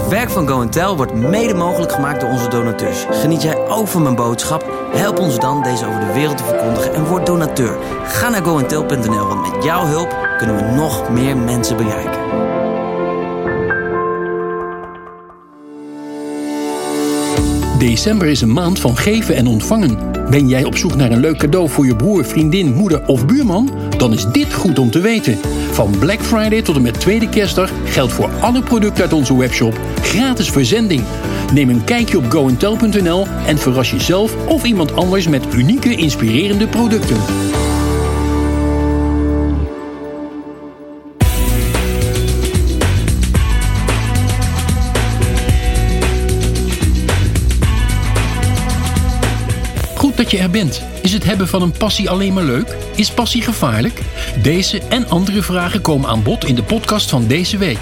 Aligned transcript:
Het 0.00 0.08
werk 0.08 0.30
van 0.30 0.48
Go 0.48 0.96
wordt 0.96 1.14
mede 1.14 1.54
mogelijk 1.54 1.92
gemaakt 1.92 2.20
door 2.20 2.30
onze 2.30 2.48
donateurs. 2.48 3.06
Geniet 3.10 3.42
jij 3.42 3.68
ook 3.68 3.88
van 3.88 4.02
mijn 4.02 4.14
boodschap? 4.14 4.88
Help 4.92 5.18
ons 5.18 5.38
dan 5.38 5.62
deze 5.62 5.86
over 5.86 6.00
de 6.00 6.12
wereld 6.12 6.36
te 6.36 6.44
verkondigen 6.44 6.94
en 6.94 7.04
word 7.04 7.26
donateur. 7.26 7.78
Ga 8.04 8.28
naar 8.28 8.42
goentel.nl, 8.42 9.26
want 9.26 9.52
met 9.52 9.64
jouw 9.64 9.86
hulp 9.86 10.16
kunnen 10.38 10.56
we 10.56 10.62
nog 10.62 11.10
meer 11.10 11.36
mensen 11.36 11.76
bereiken. 11.76 12.20
December 17.78 18.28
is 18.28 18.40
een 18.40 18.52
maand 18.52 18.78
van 18.80 18.96
geven 18.96 19.36
en 19.36 19.46
ontvangen. 19.46 20.09
Ben 20.30 20.48
jij 20.48 20.64
op 20.64 20.76
zoek 20.76 20.94
naar 20.94 21.10
een 21.10 21.20
leuk 21.20 21.38
cadeau 21.38 21.68
voor 21.68 21.86
je 21.86 21.96
broer, 21.96 22.24
vriendin, 22.24 22.74
moeder 22.74 23.06
of 23.06 23.26
buurman? 23.26 23.70
Dan 23.96 24.12
is 24.12 24.26
dit 24.32 24.52
goed 24.52 24.78
om 24.78 24.90
te 24.90 25.00
weten. 25.00 25.38
Van 25.70 25.98
Black 25.98 26.20
Friday 26.20 26.62
tot 26.62 26.76
en 26.76 26.82
met 26.82 27.00
tweede 27.00 27.28
kerstdag 27.28 27.70
geldt 27.84 28.12
voor 28.12 28.30
alle 28.40 28.62
producten 28.62 29.02
uit 29.02 29.12
onze 29.12 29.38
webshop 29.38 29.80
gratis 30.02 30.50
verzending. 30.50 31.02
Neem 31.52 31.68
een 31.68 31.84
kijkje 31.84 32.18
op 32.18 32.30
goentel.nl 32.30 33.26
en 33.46 33.58
verras 33.58 33.90
jezelf 33.90 34.46
of 34.46 34.64
iemand 34.64 34.96
anders 34.96 35.28
met 35.28 35.54
unieke, 35.54 35.94
inspirerende 35.94 36.66
producten. 36.66 37.16
Je 50.30 50.38
er 50.38 50.50
bent. 50.50 50.82
Is 51.02 51.12
het 51.12 51.24
hebben 51.24 51.48
van 51.48 51.62
een 51.62 51.72
passie 51.72 52.10
alleen 52.10 52.32
maar 52.32 52.44
leuk? 52.44 52.76
Is 52.94 53.10
passie 53.10 53.42
gevaarlijk? 53.42 54.00
Deze 54.42 54.80
en 54.88 55.08
andere 55.08 55.42
vragen 55.42 55.80
komen 55.80 56.08
aan 56.08 56.22
bod 56.22 56.44
in 56.44 56.54
de 56.54 56.62
podcast 56.62 57.10
van 57.10 57.26
deze 57.26 57.58
week. 57.58 57.78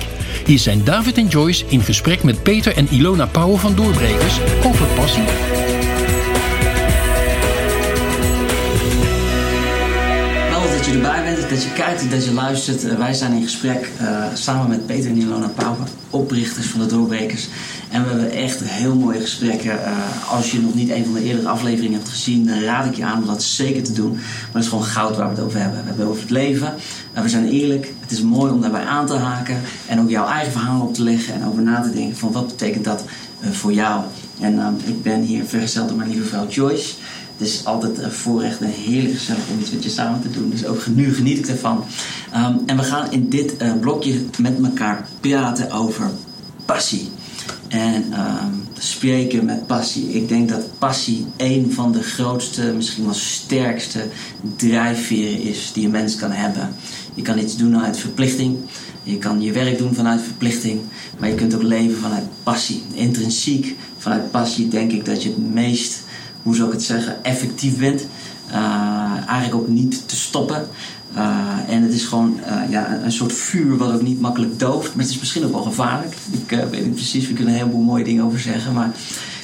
Hier 0.46 0.58
zijn 0.58 0.84
David 0.84 1.16
en 1.16 1.26
Joyce 1.26 1.64
in 1.68 1.82
gesprek 1.82 2.22
met 2.22 2.42
Peter 2.42 2.76
en 2.76 2.88
Ilona 2.90 3.26
Pauwen 3.26 3.58
van 3.58 3.74
Doorbrekers 3.74 4.38
over 4.64 4.86
passie. 4.86 5.22
Wel 10.50 10.76
dat 10.76 10.86
je 10.86 10.92
erbij 10.92 11.22
bent, 11.24 11.50
dat 11.50 11.62
je 11.62 11.72
kijkt, 11.74 12.10
dat 12.10 12.24
je 12.24 12.32
luistert. 12.32 12.96
Wij 12.96 13.14
zijn 13.14 13.32
in 13.32 13.42
gesprek 13.42 13.88
uh, 14.00 14.24
samen 14.34 14.68
met 14.68 14.86
Peter 14.86 15.10
en 15.10 15.16
Ilona 15.16 15.48
Pauwen, 15.54 15.86
oprichters 16.10 16.66
van 16.66 16.80
de 16.80 16.86
Doorbrekers. 16.86 17.48
En 17.90 18.02
we 18.02 18.08
hebben 18.08 18.30
echt 18.30 18.60
heel 18.64 18.94
mooie 18.94 19.20
gesprekken. 19.20 19.72
Uh, 19.72 20.32
als 20.32 20.50
je 20.50 20.60
nog 20.60 20.74
niet 20.74 20.90
een 20.90 21.04
van 21.04 21.14
de 21.14 21.22
eerdere 21.22 21.48
afleveringen 21.48 21.98
hebt 21.98 22.10
gezien, 22.10 22.46
dan 22.46 22.60
raad 22.60 22.86
ik 22.86 22.94
je 22.94 23.04
aan 23.04 23.18
om 23.18 23.26
dat 23.26 23.42
zeker 23.42 23.82
te 23.82 23.92
doen. 23.92 24.12
Maar 24.12 24.48
het 24.52 24.62
is 24.62 24.68
gewoon 24.68 24.84
goud 24.84 25.16
waar 25.16 25.28
we 25.28 25.34
het 25.34 25.44
over 25.44 25.60
hebben. 25.60 25.80
We 25.80 25.86
hebben 25.86 26.06
over 26.06 26.20
het 26.20 26.30
leven. 26.30 26.74
We 27.12 27.28
zijn 27.28 27.48
eerlijk. 27.48 27.92
Het 28.00 28.10
is 28.10 28.22
mooi 28.22 28.52
om 28.52 28.60
daarbij 28.60 28.84
aan 28.84 29.06
te 29.06 29.14
haken. 29.14 29.60
En 29.86 30.00
ook 30.00 30.10
jouw 30.10 30.26
eigen 30.26 30.52
verhaal 30.52 30.80
op 30.80 30.94
te 30.94 31.02
leggen. 31.02 31.34
En 31.34 31.46
over 31.46 31.62
na 31.62 31.82
te 31.82 31.92
denken 31.92 32.16
van 32.16 32.32
wat 32.32 32.46
betekent 32.46 32.84
dat 32.84 33.04
uh, 33.40 33.50
voor 33.50 33.72
jou. 33.72 34.02
En 34.40 34.76
ik 34.84 35.02
ben 35.02 35.20
hier 35.20 35.44
vergezeld 35.44 35.88
door 35.88 35.96
mijn 35.96 36.10
lieve 36.10 36.26
vrouw 36.26 36.48
Joyce. 36.48 36.94
Het 37.36 37.48
is 37.48 37.64
altijd 37.64 37.98
een 37.98 38.12
voorrecht 38.12 38.60
en 38.60 38.70
heerlijk 38.70 39.14
gezellig 39.14 39.42
om 39.52 39.60
iets 39.60 39.70
met 39.70 39.84
je 39.84 39.90
samen 39.90 40.20
te 40.20 40.30
doen. 40.30 40.50
Dus 40.50 40.66
ook 40.66 40.86
nu 40.86 41.14
geniet 41.14 41.38
ik 41.38 41.46
ervan. 41.46 41.84
Um, 42.34 42.60
en 42.66 42.76
we 42.76 42.82
gaan 42.82 43.12
in 43.12 43.28
dit 43.28 43.80
blokje 43.80 44.20
met 44.38 44.54
elkaar 44.62 45.08
praten 45.20 45.70
over 45.70 46.10
passie. 46.64 47.10
En 47.68 48.04
um, 48.12 48.68
spreken 48.78 49.44
met 49.44 49.66
passie. 49.66 50.12
Ik 50.12 50.28
denk 50.28 50.48
dat 50.48 50.78
passie 50.78 51.26
een 51.36 51.72
van 51.72 51.92
de 51.92 52.02
grootste, 52.02 52.62
misschien 52.62 53.04
wel 53.04 53.14
sterkste 53.14 54.06
drijfveren 54.56 55.42
is 55.42 55.70
die 55.72 55.84
een 55.84 55.90
mens 55.90 56.16
kan 56.16 56.30
hebben. 56.30 56.74
Je 57.14 57.22
kan 57.22 57.38
iets 57.38 57.56
doen 57.56 57.78
uit 57.78 57.98
verplichting. 57.98 58.56
Je 59.02 59.18
kan 59.18 59.40
je 59.40 59.52
werk 59.52 59.78
doen 59.78 59.94
vanuit 59.94 60.20
verplichting. 60.22 60.80
Maar 61.18 61.28
je 61.28 61.34
kunt 61.34 61.54
ook 61.54 61.62
leven 61.62 61.98
vanuit 61.98 62.24
passie. 62.42 62.82
Intrinsiek 62.92 63.76
vanuit 63.98 64.30
passie 64.30 64.68
denk 64.68 64.92
ik 64.92 65.04
dat 65.04 65.22
je 65.22 65.28
het 65.28 65.52
meest, 65.52 66.02
hoe 66.42 66.54
zou 66.54 66.68
ik 66.68 66.74
het 66.74 66.82
zeggen, 66.82 67.24
effectief 67.24 67.78
bent. 67.78 68.06
Uh, 68.50 69.28
eigenlijk 69.28 69.54
ook 69.54 69.68
niet 69.68 70.08
te 70.08 70.16
stoppen. 70.16 70.68
Uh, 71.16 71.74
en 71.74 71.82
het 71.82 71.92
is 71.92 72.04
gewoon 72.04 72.40
uh, 72.48 72.70
ja, 72.70 72.98
een 73.04 73.12
soort 73.12 73.32
vuur 73.32 73.76
wat 73.76 73.92
ook 73.92 74.02
niet 74.02 74.20
makkelijk 74.20 74.58
dooft. 74.58 74.94
Maar 74.94 75.04
het 75.04 75.14
is 75.14 75.18
misschien 75.18 75.44
ook 75.44 75.52
wel 75.52 75.62
gevaarlijk. 75.62 76.14
Ik 76.30 76.52
uh, 76.52 76.64
weet 76.70 76.84
niet 76.84 76.94
precies, 76.94 77.28
we 77.28 77.32
kunnen 77.32 77.52
een 77.52 77.60
heleboel 77.60 77.82
mooie 77.82 78.04
dingen 78.04 78.24
over 78.24 78.40
zeggen. 78.40 78.72
Maar 78.72 78.90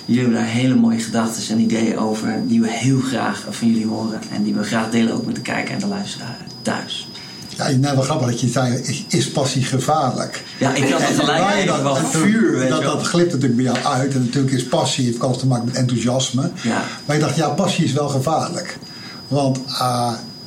jullie 0.04 0.22
hebben 0.22 0.40
daar 0.40 0.50
hele 0.50 0.74
mooie 0.74 0.98
gedachten 0.98 1.54
en 1.54 1.60
ideeën 1.60 1.98
over. 1.98 2.42
Die 2.46 2.60
we 2.60 2.70
heel 2.70 3.00
graag 3.00 3.44
van 3.50 3.68
jullie 3.68 3.86
horen. 3.86 4.20
En 4.32 4.42
die 4.42 4.54
we 4.54 4.62
graag 4.62 4.90
delen 4.90 5.14
ook 5.14 5.26
met 5.26 5.34
de 5.34 5.40
kijker 5.40 5.74
en 5.74 5.80
de 5.80 5.86
luisteraar 5.86 6.36
thuis. 6.62 7.08
Ja, 7.56 7.70
nou, 7.70 7.94
wel 7.94 8.04
grappig 8.04 8.26
dat 8.26 8.40
je 8.40 8.48
zei, 8.48 9.04
is 9.08 9.30
passie 9.30 9.62
gevaarlijk? 9.62 10.42
Ja, 10.58 10.74
ik 10.74 10.90
had 10.90 11.00
het 11.00 11.20
gelijk 11.20 11.66
dat, 11.66 11.82
wel 11.82 11.96
vuur, 11.96 12.58
weet 12.58 12.68
dat, 12.68 12.82
dat 12.82 13.06
glipt 13.06 13.32
natuurlijk 13.32 13.56
bij 13.56 13.64
jou 13.64 13.84
uit. 13.84 14.14
En 14.14 14.20
natuurlijk 14.24 14.54
is 14.54 14.64
passie, 14.64 15.04
heeft 15.04 15.20
alles 15.20 15.38
te 15.38 15.46
maken 15.46 15.64
met 15.64 15.74
enthousiasme. 15.74 16.50
Ja. 16.62 16.84
Maar 17.06 17.16
je 17.16 17.22
dacht, 17.22 17.36
ja, 17.36 17.48
passie 17.48 17.84
is 17.84 17.92
wel 17.92 18.08
gevaarlijk. 18.08 18.78
Want 19.28 19.60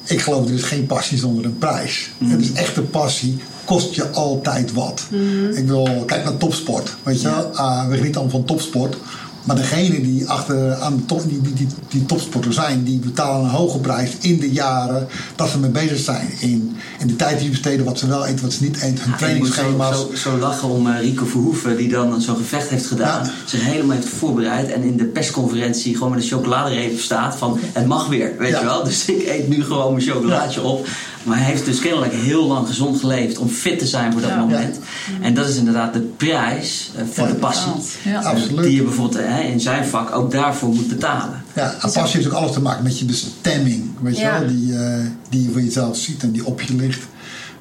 ik 0.07 0.21
geloof 0.21 0.47
er 0.47 0.53
is 0.53 0.63
geen 0.63 0.85
passie 0.85 1.17
zonder 1.17 1.45
een 1.45 1.57
prijs. 1.57 2.09
Mm. 2.17 2.31
Het 2.31 2.41
is 2.41 2.51
echte 2.51 2.81
passie 2.81 3.37
kost 3.65 3.93
je 3.93 4.09
altijd 4.09 4.73
wat. 4.73 5.07
Mm. 5.09 5.49
Ik 5.49 5.67
wil, 5.67 6.03
kijk 6.05 6.23
naar 6.23 6.37
topsport. 6.37 6.95
Weet 7.03 7.21
je, 7.21 7.27
ja. 7.27 7.49
uh, 7.53 7.87
we 7.87 7.95
genieten 7.95 8.21
allemaal 8.21 8.39
van 8.39 8.45
topsport. 8.45 8.97
Maar 9.47 9.55
degenen 9.55 10.03
die 10.03 10.29
achter 10.29 10.73
aan 10.75 10.95
de 10.95 11.05
top, 11.05 11.21
die, 11.29 11.67
die, 11.89 12.05
topsporter 12.05 12.53
zijn, 12.53 12.83
die 12.83 12.99
betalen 12.99 13.43
een 13.45 13.49
hoge 13.51 13.79
prijs 13.79 14.11
in 14.19 14.39
de 14.39 14.51
jaren 14.51 15.07
dat 15.35 15.49
ze 15.49 15.59
mee 15.59 15.69
bezig 15.69 15.99
zijn. 15.99 16.29
In, 16.39 16.75
in 16.99 17.07
de 17.07 17.15
tijd 17.15 17.35
die 17.35 17.45
ze 17.45 17.51
besteden, 17.51 17.85
wat 17.85 17.99
ze 17.99 18.07
wel 18.07 18.25
eten, 18.25 18.41
wat 18.43 18.53
ze 18.53 18.63
niet 18.63 18.75
eten, 18.75 19.03
hun 19.03 19.11
Ja, 19.11 19.17
trainingsschema's. 19.17 19.95
Zo, 19.97 20.09
zo, 20.15 20.15
zo 20.15 20.37
lachen 20.37 20.69
om 20.69 20.87
uh, 20.87 20.99
Rico 20.99 21.25
Verhoeven, 21.25 21.77
die 21.77 21.89
dan 21.89 22.21
zo'n 22.21 22.35
gevecht 22.35 22.69
heeft 22.69 22.85
gedaan. 22.85 23.23
Ja. 23.25 23.31
Zich 23.45 23.61
helemaal 23.65 23.95
heeft 23.95 24.09
voorbereid. 24.09 24.71
En 24.71 24.83
in 24.83 24.97
de 24.97 25.05
persconferentie 25.05 25.93
gewoon 25.93 26.11
met 26.11 26.21
een 26.21 26.27
chocoladereep 26.29 26.99
staat 26.99 27.35
van 27.35 27.59
het 27.61 27.85
mag 27.85 28.07
weer, 28.07 28.33
weet 28.37 28.51
Ja. 28.51 28.59
je 28.59 28.65
wel. 28.65 28.83
Dus 28.83 29.05
ik 29.05 29.27
eet 29.27 29.47
nu 29.47 29.63
gewoon 29.63 29.93
mijn 29.93 30.05
chocolaatje 30.05 30.61
op. 30.61 30.87
Maar 31.23 31.37
hij 31.37 31.45
heeft 31.45 31.65
dus 31.65 31.79
kennelijk 31.79 32.13
heel 32.13 32.47
lang 32.47 32.67
gezond 32.67 32.99
geleefd 32.99 33.37
om 33.37 33.49
fit 33.49 33.79
te 33.79 33.87
zijn 33.87 34.11
voor 34.11 34.21
dat 34.21 34.29
Ja. 34.29 34.37
moment. 34.39 34.79
En 35.21 35.33
dat 35.33 35.47
is 35.47 35.55
inderdaad 35.55 35.93
de 35.93 35.99
prijs 35.99 36.91
uh, 36.95 37.01
voor 37.13 37.27
Ja. 37.27 37.31
de 37.33 37.37
passie. 37.39 37.71
Ja. 38.03 38.21
Absoluut. 38.21 38.63
Die 38.63 38.75
je 38.75 38.83
bijvoorbeeld 38.83 39.23
hè, 39.27 39.41
in 39.41 39.59
zijn 39.59 39.85
vak 39.85 40.15
ook 40.15 40.31
daarvoor 40.31 40.69
moet 40.69 40.87
betalen. 40.87 41.43
Ja, 41.55 41.71
en 41.81 41.91
passie 41.91 42.05
heeft 42.21 42.27
ook 42.27 42.33
alles 42.33 42.51
te 42.51 42.61
maken 42.61 42.83
met 42.83 42.99
je 42.99 43.05
bestemming. 43.05 43.89
Weet 44.01 44.17
je 44.17 44.23
wel? 44.23 44.47
Die, 44.47 44.77
eh, 44.77 44.99
die 45.29 45.43
je 45.43 45.51
voor 45.51 45.61
jezelf 45.61 45.97
ziet 45.97 46.23
en 46.23 46.31
die 46.31 46.45
op 46.45 46.61
je 46.61 46.75
ligt. 46.75 47.03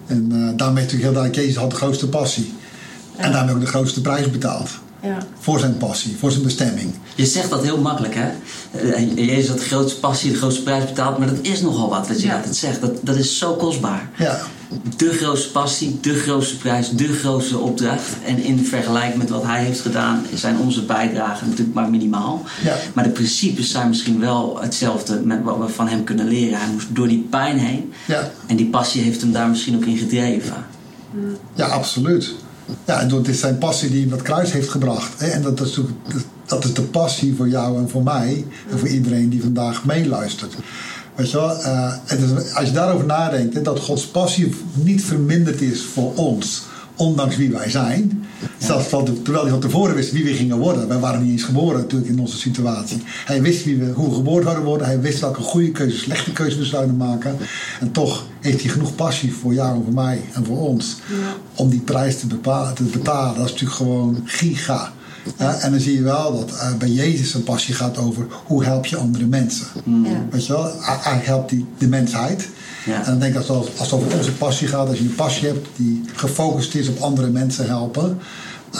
En 0.06 0.26
eh, 0.30 0.36
daarmee 0.36 0.84
is 0.84 0.92
natuurlijk 0.92 1.02
heel 1.02 1.12
duidelijk, 1.12 1.34
Jezus 1.34 1.56
had 1.56 1.70
de 1.70 1.76
grootste 1.76 2.08
passie. 2.08 2.52
En 3.16 3.32
daarmee 3.32 3.54
ook 3.54 3.60
de 3.60 3.66
grootste 3.66 4.00
prijs 4.00 4.30
betaald. 4.30 4.70
Ja. 5.06 5.18
Voor 5.38 5.58
zijn 5.58 5.76
passie, 5.76 6.16
voor 6.18 6.30
zijn 6.30 6.42
bestemming. 6.44 6.94
Je 7.14 7.26
zegt 7.26 7.50
dat 7.50 7.62
heel 7.62 7.78
makkelijk, 7.80 8.14
hè? 8.14 8.28
Eh, 8.90 9.16
Jezus 9.16 9.48
had 9.48 9.58
de 9.58 9.64
grootste 9.64 10.00
passie, 10.00 10.32
de 10.32 10.38
grootste 10.38 10.62
prijs 10.62 10.84
betaald. 10.84 11.18
Maar 11.18 11.26
dat 11.28 11.38
is 11.42 11.60
nogal 11.60 11.88
wat, 11.88 12.08
wat 12.08 12.20
je 12.20 12.26
Ja. 12.26 12.36
altijd 12.36 12.56
zegt. 12.56 12.80
Dat, 12.80 12.92
dat 13.02 13.16
is 13.16 13.38
zo 13.38 13.52
kostbaar. 13.54 14.10
Ja, 14.16 14.40
De 14.96 15.08
grootste 15.12 15.50
passie, 15.50 15.98
de 16.00 16.14
grootste 16.14 16.56
prijs, 16.56 16.90
de 16.90 17.08
grootste 17.12 17.58
opdracht. 17.58 18.02
En 18.26 18.38
in 18.42 18.64
vergelijking 18.66 19.16
met 19.18 19.28
wat 19.30 19.42
hij 19.42 19.64
heeft 19.64 19.80
gedaan, 19.80 20.22
zijn 20.34 20.58
onze 20.58 20.82
bijdragen 20.84 21.48
natuurlijk 21.48 21.74
maar 21.74 21.90
minimaal. 21.90 22.44
Ja. 22.64 22.76
Maar 22.94 23.04
de 23.04 23.10
principes 23.10 23.70
zijn 23.70 23.88
misschien 23.88 24.20
wel 24.20 24.58
hetzelfde 24.60 25.20
met 25.24 25.42
wat 25.42 25.58
we 25.58 25.68
van 25.68 25.88
hem 25.88 26.04
kunnen 26.04 26.28
leren. 26.28 26.58
Hij 26.58 26.68
moest 26.72 26.86
door 26.94 27.08
die 27.08 27.26
pijn 27.30 27.58
heen. 27.58 27.92
ja, 28.06 28.30
En 28.46 28.56
die 28.56 28.66
passie 28.66 29.02
heeft 29.02 29.20
hem 29.20 29.32
daar 29.32 29.48
misschien 29.48 29.76
ook 29.76 29.84
in 29.84 29.96
gedreven. 29.96 30.66
ja, 31.54 31.66
absoluut. 31.66 32.34
Ja, 32.84 33.00
en 33.00 33.10
het 33.10 33.28
is 33.28 33.40
zijn 33.40 33.58
passie 33.58 33.90
die 33.90 34.00
hem 34.00 34.10
dat 34.10 34.22
kruis 34.22 34.52
heeft 34.52 34.68
gebracht. 34.68 35.20
En 35.20 35.42
dat 35.42 35.60
is, 35.60 35.80
dat 36.46 36.64
is 36.64 36.74
de 36.74 36.82
passie 36.82 37.34
voor 37.34 37.48
jou 37.48 37.78
en 37.78 37.88
voor 37.88 38.02
mij. 38.02 38.44
En 38.70 38.78
voor 38.78 38.88
iedereen 38.88 39.28
die 39.28 39.42
vandaag 39.42 39.84
meeluistert. 39.84 40.54
Weet 41.14 41.30
je 41.30 41.36
wel, 41.36 41.62
eh, 41.62 41.92
als 42.54 42.66
je 42.66 42.72
daarover 42.72 43.06
nadenkt, 43.06 43.64
dat 43.64 43.80
Gods 43.80 44.06
passie 44.06 44.54
niet 44.72 45.04
verminderd 45.04 45.60
is 45.60 45.84
voor 45.84 46.14
ons, 46.14 46.62
ondanks 46.96 47.36
wie 47.36 47.50
wij 47.50 47.70
zijn. 47.70 48.24
Zelfs 48.58 48.86
van 48.86 49.04
terwijl 49.04 49.42
hij 49.42 49.52
van 49.52 49.60
tevoren 49.60 49.94
wist 49.94 50.12
wie 50.12 50.24
we 50.24 50.34
gingen 50.34 50.58
worden. 50.58 50.88
Wij 50.88 50.98
waren 50.98 51.22
niet 51.22 51.30
eens 51.30 51.42
geboren 51.42 51.80
natuurlijk 51.80 52.10
in 52.10 52.18
onze 52.18 52.36
situatie. 52.36 53.02
Hij 53.06 53.42
wist 53.42 53.64
wie 53.64 53.76
we, 53.76 53.92
hoe 53.92 54.08
we 54.08 54.14
geboren 54.14 54.42
zouden 54.42 54.64
worden. 54.64 54.86
Hij 54.86 55.00
wist 55.00 55.20
welke 55.20 55.40
goede 55.40 55.70
keuzes, 55.70 56.00
slechte 56.00 56.32
keuzes 56.32 56.58
we 56.58 56.64
zouden 56.64 56.96
maken. 56.96 57.36
En 57.80 57.92
toch 57.92 58.26
heeft 58.40 58.62
hij 58.62 58.70
genoeg 58.70 58.94
passie 58.94 59.34
voor 59.34 59.54
jou 59.54 59.76
en 59.76 59.84
voor 59.84 59.94
mij 59.94 60.20
en 60.32 60.44
voor 60.44 60.58
ons. 60.58 60.96
Om 61.54 61.70
die 61.70 61.80
prijs 61.80 62.18
te, 62.18 62.26
bepalen, 62.26 62.74
te 62.74 62.82
betalen. 62.82 63.34
Dat 63.34 63.44
is 63.44 63.50
natuurlijk 63.50 63.78
gewoon 63.78 64.22
giga. 64.24 64.92
Ja, 65.38 65.54
en 65.54 65.70
dan 65.70 65.80
zie 65.80 65.94
je 65.94 66.02
wel 66.02 66.38
dat 66.38 66.58
eh, 66.58 66.74
bij 66.74 66.88
Jezus 66.88 67.30
zijn 67.30 67.42
passie 67.42 67.74
gaat 67.74 67.98
over 67.98 68.26
hoe 68.44 68.64
help 68.64 68.86
je 68.86 68.96
andere 68.96 69.26
mensen. 69.26 69.66
Ja. 69.84 70.26
Weet 70.30 70.46
je 70.46 70.52
wel? 70.52 70.72
Hij, 70.80 71.20
helpt 71.22 71.50
die, 71.50 71.66
de 71.78 71.88
mensheid. 71.88 72.48
Ja. 72.84 72.98
En 72.98 73.04
dan 73.04 73.18
denk 73.18 73.32
ik 73.32 73.38
als, 73.38 73.48
als, 73.48 73.68
als 73.78 73.90
het 73.90 74.00
over 74.00 74.16
onze 74.16 74.32
passie 74.32 74.68
gaat, 74.68 74.88
als 74.88 74.98
je 74.98 75.04
een 75.04 75.14
passie 75.14 75.48
hebt 75.48 75.68
die 75.76 76.02
gefocust 76.14 76.74
is 76.74 76.88
op 76.88 77.00
andere 77.00 77.28
mensen 77.28 77.66
helpen, 77.66 78.18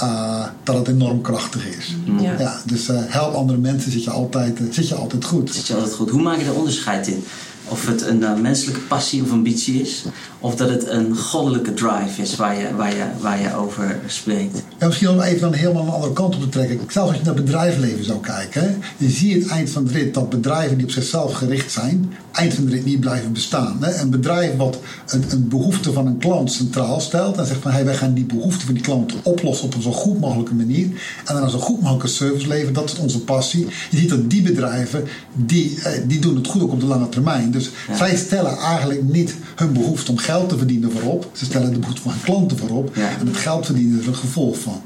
eh, 0.01 0.45
dat 0.63 0.77
het 0.77 0.89
enorm 0.89 1.21
krachtig 1.21 1.67
is. 1.67 1.97
Ja. 2.21 2.39
Ja, 2.39 2.61
dus 2.65 2.89
eh, 2.89 2.97
help 3.07 3.35
andere 3.35 3.59
mensen, 3.59 3.93
zit 3.93 4.05
je 4.05 4.11
altijd, 4.11 4.59
eh, 4.59 4.65
zit 4.71 4.89
je 4.89 4.95
altijd 4.95 5.25
goed. 5.25 5.55
Zit 5.55 5.67
je 5.67 5.75
altijd 5.75 5.95
goed. 5.95 6.11
Hoe 6.11 6.23
maak 6.23 6.39
je 6.39 6.45
daar 6.45 6.55
onderscheid 6.55 7.07
in? 7.07 7.25
Of 7.69 7.87
het 7.87 8.07
een 8.07 8.21
uh, 8.21 8.35
menselijke 8.41 8.81
passie 8.81 9.23
of 9.23 9.31
ambitie 9.31 9.81
is, 9.81 10.05
of 10.41 10.57
dat 10.57 10.69
het 10.69 10.89
een 10.89 11.17
goddelijke 11.17 11.75
drive 11.75 12.23
is 12.23 12.37
waar 12.37 12.59
je, 12.59 12.75
waar 12.77 12.95
je, 12.95 13.05
waar 13.21 13.41
je 13.41 13.55
over 13.55 13.99
spreekt. 14.07 14.63
Ja, 14.79 14.87
misschien 14.87 15.09
om 15.09 15.21
even 15.21 15.41
dan 15.41 15.53
helemaal 15.53 15.83
een 15.83 15.93
andere 15.93 16.13
kant 16.13 16.35
op 16.35 16.41
te 16.41 16.49
trekken. 16.49 16.81
Zelfs 16.89 17.09
als 17.09 17.19
je 17.19 17.25
naar 17.25 17.35
bedrijfsleven 17.35 18.05
zou 18.05 18.21
kijken, 18.21 18.83
je 18.97 19.11
ziet 19.11 19.43
het 19.43 19.51
eind 19.51 19.71
van 19.71 19.85
de 19.85 19.93
rit 19.93 20.15
dat 20.15 20.31
bedrijven 20.31 20.77
die 20.77 20.87
op 20.87 20.93
zichzelf 20.93 21.33
gericht 21.33 21.73
zijn, 21.73 22.13
eind 22.33 22.55
van 22.55 22.65
de 22.65 22.71
rit 22.71 22.85
niet 22.85 23.01
blijven 23.01 23.33
bestaan. 23.33 23.77
Hè. 23.81 24.01
Een 24.01 24.11
bedrijf 24.11 24.57
wat 24.57 24.79
een, 25.07 25.25
een 25.31 25.49
behoefte 25.49 25.93
van 25.93 26.07
een 26.07 26.19
klant 26.19 26.53
centraal 26.53 27.01
stelt 27.01 27.37
en 27.37 27.47
zegt 27.47 27.61
van 27.61 27.71
hey, 27.71 27.85
wij 27.85 27.97
gaan 27.97 28.15
die 28.15 28.25
behoefte 28.25 28.65
van 28.65 28.75
die 28.75 28.83
klant 28.83 29.15
oplossen 29.23 29.67
op 29.67 29.75
een 29.75 29.83
zo 29.83 29.93
goed 29.93 30.21
mogelijke 30.21 30.55
manier 30.55 30.87
en 31.25 31.35
dan 31.35 31.43
een 31.43 31.51
zo 31.51 31.59
goed 31.59 31.81
mogelijke 31.81 32.09
service 32.09 32.49
leveren, 32.49 32.75
dat 32.75 32.93
is 32.93 32.99
onze 32.99 33.21
passie. 33.21 33.67
Je 33.91 33.97
ziet 33.97 34.09
dat 34.09 34.31
die 34.31 34.43
bedrijven, 34.43 35.05
die, 35.35 35.81
eh, 35.83 35.93
die 36.07 36.19
doen 36.19 36.37
het 36.37 36.47
goed 36.47 36.63
ook 36.63 36.73
op 36.73 36.81
de 36.81 36.87
lange 36.87 37.09
termijn. 37.09 37.51
Dus 37.59 37.71
ja. 37.89 37.97
zij 37.97 38.17
stellen 38.17 38.59
eigenlijk 38.59 39.03
niet 39.03 39.35
hun 39.55 39.73
behoefte 39.73 40.11
om 40.11 40.19
geld 40.19 40.49
te 40.49 40.59
verdienen 40.59 40.93
voorop. 40.93 41.31
Ze 41.33 41.45
stellen 41.45 41.73
de 41.73 41.79
behoefte 41.79 42.03
van 42.03 42.11
hun 42.11 42.21
klanten 42.21 42.59
voorop. 42.59 42.97
En 42.97 43.27
het 43.27 43.37
geld 43.37 43.67
verdienen 43.67 43.99
is 43.99 44.03
er 44.03 44.13
een 44.13 44.19
gevolg 44.19 44.59
van. 44.59 44.83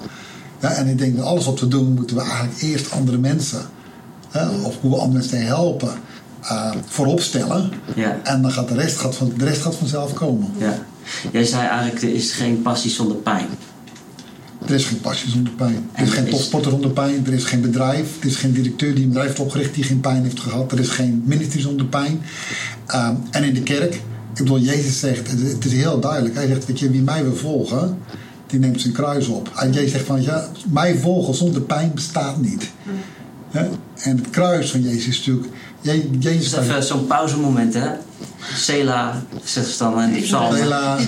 Ja, 0.60 0.72
en 0.72 0.86
ik 0.86 0.98
denk 0.98 1.16
dat 1.16 1.24
alles 1.24 1.44
wat 1.44 1.60
we 1.60 1.68
doen, 1.68 1.94
moeten 1.94 2.16
we 2.16 2.22
eigenlijk 2.22 2.60
eerst 2.60 2.90
andere 2.90 3.18
mensen, 3.18 3.60
hè, 4.30 4.48
of 4.48 4.80
hoe 4.80 4.90
we 4.90 4.96
andere 4.96 5.18
mensen 5.18 5.46
helpen, 5.46 5.92
uh, 6.42 6.70
voorop 6.86 7.20
stellen. 7.20 7.70
Ja. 7.94 8.18
En 8.22 8.42
dan 8.42 8.52
gaat 8.52 8.68
de 8.68 8.74
rest, 8.74 8.98
gaat 8.98 9.14
van, 9.14 9.32
de 9.36 9.44
rest 9.44 9.62
gaat 9.62 9.74
vanzelf 9.74 10.12
komen. 10.12 10.48
Ja. 10.58 10.78
Jij 11.32 11.44
zei 11.44 11.66
eigenlijk, 11.66 12.02
er 12.02 12.14
is 12.14 12.32
geen 12.32 12.62
passie 12.62 12.90
zonder 12.90 13.16
pijn. 13.16 13.46
Er 14.70 14.76
is 14.76 14.84
geen 14.84 15.00
passie 15.00 15.30
zonder 15.30 15.52
pijn. 15.52 15.90
Er 15.92 16.02
is 16.02 16.10
geen 16.10 16.28
topsporter 16.28 16.70
zonder 16.70 16.90
pijn. 16.90 17.26
Er 17.26 17.32
is 17.32 17.44
geen 17.44 17.60
bedrijf. 17.60 18.08
Er 18.20 18.26
is 18.26 18.36
geen 18.36 18.52
directeur 18.52 18.94
die 18.94 19.02
een 19.02 19.08
bedrijf 19.08 19.28
heeft 19.28 19.40
opgericht 19.40 19.74
die 19.74 19.84
geen 19.84 20.00
pijn 20.00 20.22
heeft 20.22 20.40
gehad. 20.40 20.72
Er 20.72 20.78
is 20.78 20.88
geen 20.88 21.22
minister 21.26 21.60
zonder 21.60 21.86
pijn. 21.86 22.22
Um, 22.94 23.22
en 23.30 23.44
in 23.44 23.54
de 23.54 23.62
kerk, 23.62 23.94
ik 23.94 24.36
bedoel, 24.36 24.58
Jezus 24.58 24.98
zegt, 24.98 25.30
het 25.30 25.64
is 25.64 25.72
heel 25.72 26.00
duidelijk. 26.00 26.34
Hij 26.34 26.46
zegt, 26.46 26.66
weet 26.66 26.78
je, 26.78 26.90
wie 26.90 27.02
mij 27.02 27.22
wil 27.22 27.34
volgen, 27.34 27.98
die 28.46 28.58
neemt 28.58 28.80
zijn 28.80 28.92
kruis 28.92 29.26
op. 29.26 29.50
En 29.56 29.72
Jezus 29.72 29.90
zegt 29.92 30.06
van, 30.06 30.22
ja, 30.22 30.48
mij 30.68 30.98
volgen 30.98 31.34
zonder 31.34 31.62
pijn 31.62 31.90
bestaat 31.94 32.40
niet. 32.40 32.70
Ja? 33.50 33.68
En 33.94 34.16
het 34.16 34.30
kruis 34.30 34.70
van 34.70 34.82
Jezus 34.82 35.06
is 35.06 35.18
natuurlijk... 35.18 35.48
Jezus 36.18 36.50
dus 36.50 36.58
even 36.58 36.82
zo'n 36.82 37.06
pauzemoment, 37.06 37.74
hè? 37.74 37.88
Sela, 38.54 39.22
zegt 39.44 39.68
ze 39.68 39.78
dan 39.78 40.02
in 40.02 40.12
de 40.12 40.20
psalm. 40.20 40.56
Sela. 40.56 40.98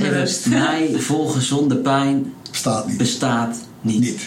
Mij 0.49 0.95
volgen 0.99 1.43
zonder 1.43 1.77
pijn 1.77 2.33
bestaat 2.53 2.87
niet. 2.87 2.97
Bestaat 2.97 3.57
niet. 3.81 4.01
niet. 4.01 4.21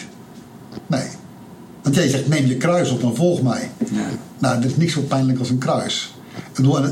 Nee. 0.86 1.08
Want 1.82 1.94
jij 1.94 2.08
zegt, 2.08 2.28
neem 2.28 2.46
je 2.46 2.56
kruis 2.56 2.90
op 2.90 3.02
en 3.02 3.16
volg 3.16 3.42
mij. 3.42 3.70
Ja. 3.92 4.08
Nou, 4.38 4.58
er 4.58 4.64
is 4.64 4.76
niks 4.76 4.92
zo 4.92 5.00
pijnlijk 5.00 5.38
als 5.38 5.50
een 5.50 5.58
kruis. 5.58 6.14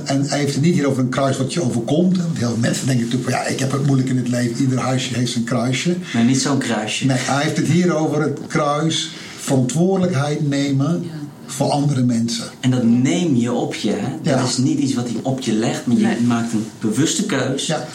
En 0.05 0.25
hij 0.29 0.39
heeft 0.39 0.55
het 0.55 0.63
niet 0.63 0.75
hier 0.75 0.87
over 0.87 1.03
een 1.03 1.09
kruis 1.09 1.37
wat 1.37 1.53
je 1.53 1.63
overkomt. 1.63 2.17
Want 2.17 2.39
heel 2.39 2.49
veel 2.49 2.57
mensen 2.57 2.87
denken 2.87 3.05
natuurlijk 3.05 3.31
van 3.31 3.41
ja, 3.41 3.47
ik 3.47 3.59
heb 3.59 3.73
het 3.73 3.87
moeilijk 3.87 4.09
in 4.09 4.17
het 4.17 4.29
leven. 4.29 4.61
Ieder 4.61 4.79
huisje 4.79 5.15
heeft 5.15 5.33
zijn 5.33 5.45
kruisje. 5.45 5.97
Nee, 6.15 6.25
niet 6.25 6.41
zo'n 6.41 6.59
kruisje. 6.59 7.07
Nee, 7.07 7.17
hij 7.17 7.43
heeft 7.43 7.57
het 7.57 7.67
hier 7.67 7.95
over 7.95 8.23
het 8.23 8.41
kruis. 8.47 9.11
Verantwoordelijkheid 9.39 10.49
nemen 10.49 11.03
ja. 11.03 11.11
voor 11.47 11.71
andere 11.71 12.03
mensen. 12.03 12.45
En 12.61 12.71
dat 12.71 12.83
neem 12.83 13.37
je 13.37 13.53
op 13.53 13.75
je. 13.75 13.91
Hè? 13.91 14.09
Dat 14.23 14.35
ja. 14.35 14.45
is 14.45 14.57
niet 14.57 14.79
iets 14.79 14.95
wat 14.95 15.09
hij 15.09 15.17
op 15.23 15.41
je 15.41 15.53
legt. 15.53 15.87
Maar 15.87 15.97
je 15.97 16.07
nee. 16.07 16.21
maakt 16.21 16.53
een 16.53 16.67
bewuste 16.81 17.27
keus. 17.27 17.67
Ja. 17.67 17.87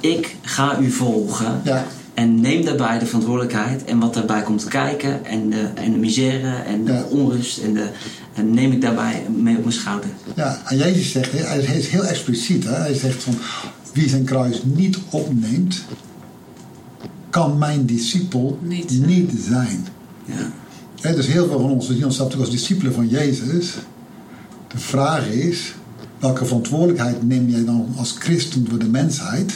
Ik 0.00 0.36
ga 0.42 0.78
u 0.78 0.90
volgen. 0.90 1.60
En 2.18 2.40
neem 2.40 2.64
daarbij 2.64 2.98
de 2.98 3.06
verantwoordelijkheid 3.06 3.84
en 3.84 3.98
wat 3.98 4.14
daarbij 4.14 4.42
komt 4.42 4.64
kijken. 4.64 5.24
En 5.24 5.50
de, 5.50 5.68
en 5.74 5.92
de 5.92 5.98
misère 5.98 6.54
en 6.66 6.84
de 6.84 6.92
Ja. 6.92 7.02
onrust. 7.10 7.58
En, 7.58 7.74
de, 7.74 7.88
en 8.34 8.50
neem 8.54 8.72
ik 8.72 8.80
daarbij 8.80 9.22
mee 9.36 9.56
op 9.56 9.62
mijn 9.64 9.74
schouder. 9.74 10.10
Ja, 10.36 10.62
en 10.66 10.76
Jezus 10.76 11.10
zegt, 11.10 11.32
hij 11.32 11.58
is 11.78 11.88
heel 11.88 12.04
expliciet. 12.04 12.64
Hè? 12.64 12.74
Hij 12.74 12.94
zegt 12.94 13.22
van, 13.22 13.34
wie 13.92 14.08
zijn 14.08 14.24
kruis 14.24 14.60
niet 14.64 14.98
opneemt, 15.10 15.84
kan 17.30 17.58
mijn 17.58 17.86
discipel 17.86 18.58
Niet 18.62 18.90
zijn. 18.90 19.06
niet 19.06 19.32
zijn. 19.48 19.86
Ja. 20.24 20.52
Hè, 21.00 21.14
dus 21.14 21.26
heel 21.26 21.46
veel 21.46 21.60
van 21.60 21.70
ons, 21.70 21.86
we 21.88 21.94
zien 21.94 22.04
onszelf 22.04 22.28
natuurlijk 22.28 22.52
als 22.52 22.60
discipelen 22.60 22.94
van 22.94 23.08
Jezus. 23.08 23.74
De 24.68 24.78
vraag 24.78 25.26
is, 25.26 25.74
welke 26.18 26.44
verantwoordelijkheid 26.44 27.22
neem 27.28 27.48
jij 27.48 27.64
dan 27.64 27.86
als 27.96 28.14
christen 28.18 28.66
voor 28.68 28.78
de 28.78 28.88
mensheid? 28.88 29.52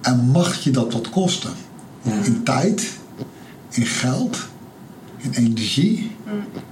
En 0.00 0.30
mag 0.32 0.58
je 0.64 0.70
dat 0.70 0.92
wat 0.92 1.10
kosten? 1.10 1.50
Ja. 2.02 2.12
In 2.12 2.42
tijd, 2.42 2.98
in 3.70 3.86
geld, 3.86 4.38
in 5.16 5.32
energie, 5.32 6.10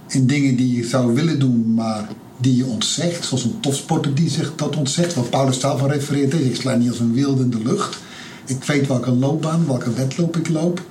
in 0.07 0.27
dingen 0.27 0.57
die 0.57 0.77
je 0.77 0.85
zou 0.85 1.15
willen 1.15 1.39
doen, 1.39 1.75
maar 1.75 2.09
die 2.37 2.57
je 2.57 2.67
ontzegt. 2.67 3.25
Zoals 3.25 3.45
een 3.45 3.61
topsporter 3.61 4.15
die 4.15 4.31
zich 4.31 4.55
dat 4.55 4.77
ontzegt. 4.77 5.15
Waar 5.15 5.25
Paulus 5.25 5.57
van 5.57 5.91
refereert. 5.91 6.35
is, 6.35 6.47
Ik 6.47 6.57
sla 6.57 6.75
niet 6.75 6.89
als 6.89 7.01
een 7.01 7.15
wilde 7.15 7.43
in 7.43 7.51
de 7.51 7.63
lucht. 7.63 7.99
Ik 8.47 8.65
weet 8.65 8.87
welke 8.87 9.11
loopbaan, 9.11 9.67
welke 9.67 9.93
wedloop 9.93 10.37
ik 10.37 10.49
loop. 10.49 10.83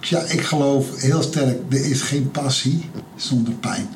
Dus 0.00 0.08
ja, 0.08 0.22
ik 0.22 0.40
geloof 0.40 1.00
heel 1.00 1.22
sterk, 1.22 1.58
er 1.68 1.84
is 1.84 2.02
geen 2.02 2.30
passie 2.30 2.84
zonder 3.16 3.52
pijn. 3.52 3.88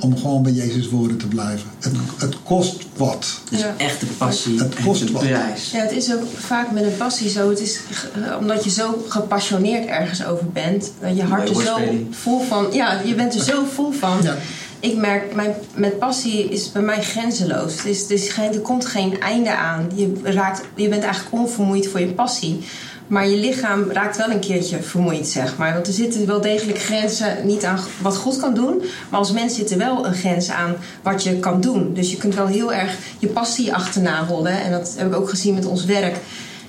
Om 0.00 0.16
gewoon 0.16 0.42
bij 0.42 0.52
Jezus 0.52 0.88
woorden 0.88 1.16
te 1.16 1.26
blijven. 1.26 1.70
Het, 1.80 1.92
het 2.18 2.36
kost 2.42 2.76
wat. 2.96 3.26
Dus 3.50 3.60
Ja. 3.60 3.74
echte 3.76 4.06
passie 4.06 4.58
Het 4.58 4.74
kost 4.84 5.10
wat. 5.10 5.22
prijs. 5.22 5.70
Ja, 5.70 5.78
het 5.80 5.92
is 5.92 6.12
ook 6.14 6.22
vaak 6.36 6.70
met 6.70 6.82
een 6.84 6.96
passie 6.96 7.28
zo. 7.30 7.48
Het 7.48 7.60
is 7.60 7.80
eh, 8.14 8.36
omdat 8.38 8.64
je 8.64 8.70
zo 8.70 9.04
gepassioneerd 9.08 9.86
ergens 9.86 10.24
over 10.24 10.46
bent. 10.52 10.92
Dat 11.00 11.16
je 11.16 11.22
hart 11.22 11.48
er 11.48 11.62
zo 11.62 11.78
vol 12.10 12.40
van... 12.40 12.66
Ja, 12.72 13.00
je 13.04 13.14
bent 13.14 13.34
er 13.34 13.44
zo 13.44 13.64
vol 13.74 13.92
van. 13.92 14.18
Ja. 14.22 14.36
Ik 14.80 14.96
merk, 14.96 15.34
mijn, 15.34 15.54
met 15.74 15.98
passie 15.98 16.48
is 16.48 16.72
bij 16.72 16.82
mij 16.82 17.02
grenzeloos. 17.02 17.76
Het 17.76 17.84
is, 17.84 18.00
het 18.00 18.10
is 18.10 18.28
geen, 18.28 18.52
er 18.52 18.60
komt 18.60 18.86
geen 18.86 19.20
einde 19.20 19.56
aan. 19.56 19.90
Je, 19.94 20.12
raakt, 20.22 20.62
je 20.74 20.88
bent 20.88 21.02
eigenlijk 21.02 21.34
onvermoeid 21.34 21.88
voor 21.88 22.00
je 22.00 22.06
passie. 22.12 22.60
Maar 23.12 23.28
je 23.28 23.36
lichaam 23.36 23.90
raakt 23.90 24.16
wel 24.16 24.30
een 24.30 24.40
keertje 24.40 24.82
vermoeid, 24.82 25.26
zeg 25.26 25.56
maar. 25.56 25.72
Want 25.72 25.86
er 25.86 25.92
zitten 25.92 26.26
wel 26.26 26.40
degelijk 26.40 26.78
grenzen, 26.78 27.36
niet 27.44 27.64
aan 27.64 27.78
wat 28.02 28.16
God 28.16 28.36
kan 28.36 28.54
doen. 28.54 28.82
Maar 29.10 29.18
als 29.18 29.32
mens 29.32 29.54
zit 29.54 29.70
er 29.70 29.78
wel 29.78 30.06
een 30.06 30.14
grens 30.14 30.50
aan 30.50 30.76
wat 31.02 31.22
je 31.22 31.38
kan 31.38 31.60
doen. 31.60 31.94
Dus 31.94 32.10
je 32.10 32.16
kunt 32.16 32.34
wel 32.34 32.46
heel 32.46 32.72
erg 32.72 32.96
je 33.18 33.26
passie 33.26 33.74
achterna 33.74 34.24
hollen. 34.26 34.62
En 34.62 34.70
dat 34.70 34.94
heb 34.96 35.06
ik 35.06 35.14
ook 35.16 35.28
gezien 35.30 35.54
met 35.54 35.66
ons 35.66 35.84
werk. 35.84 36.16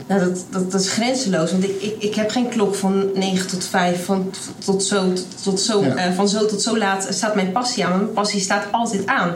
Nou, 0.08 0.20
dat, 0.20 0.46
dat, 0.50 0.72
dat 0.72 0.82
is 0.82 0.90
grenzeloos. 0.90 1.52
Want 1.52 1.64
ik, 1.64 1.82
ik, 1.82 1.96
ik 2.00 2.16
heb 2.16 2.30
geen 2.30 2.50
klok 2.50 2.76
van 2.76 3.10
9 3.14 3.48
tot 3.48 3.66
5, 3.66 4.06
van, 4.06 4.32
tot 4.66 4.84
zo, 4.84 5.14
tot, 5.14 5.44
tot 5.44 5.60
zo, 5.60 5.84
Ja. 5.84 5.96
eh, 5.96 6.14
van 6.14 6.30
zo 6.30 6.46
tot 6.46 6.62
zo 6.62 6.78
laat 6.78 7.08
staat 7.10 7.36
mijn 7.36 7.52
passie 7.52 7.86
aan. 7.86 7.98
Mijn 7.98 8.14
passie 8.14 8.40
staat 8.42 8.66
altijd 8.72 9.06
aan. 9.06 9.34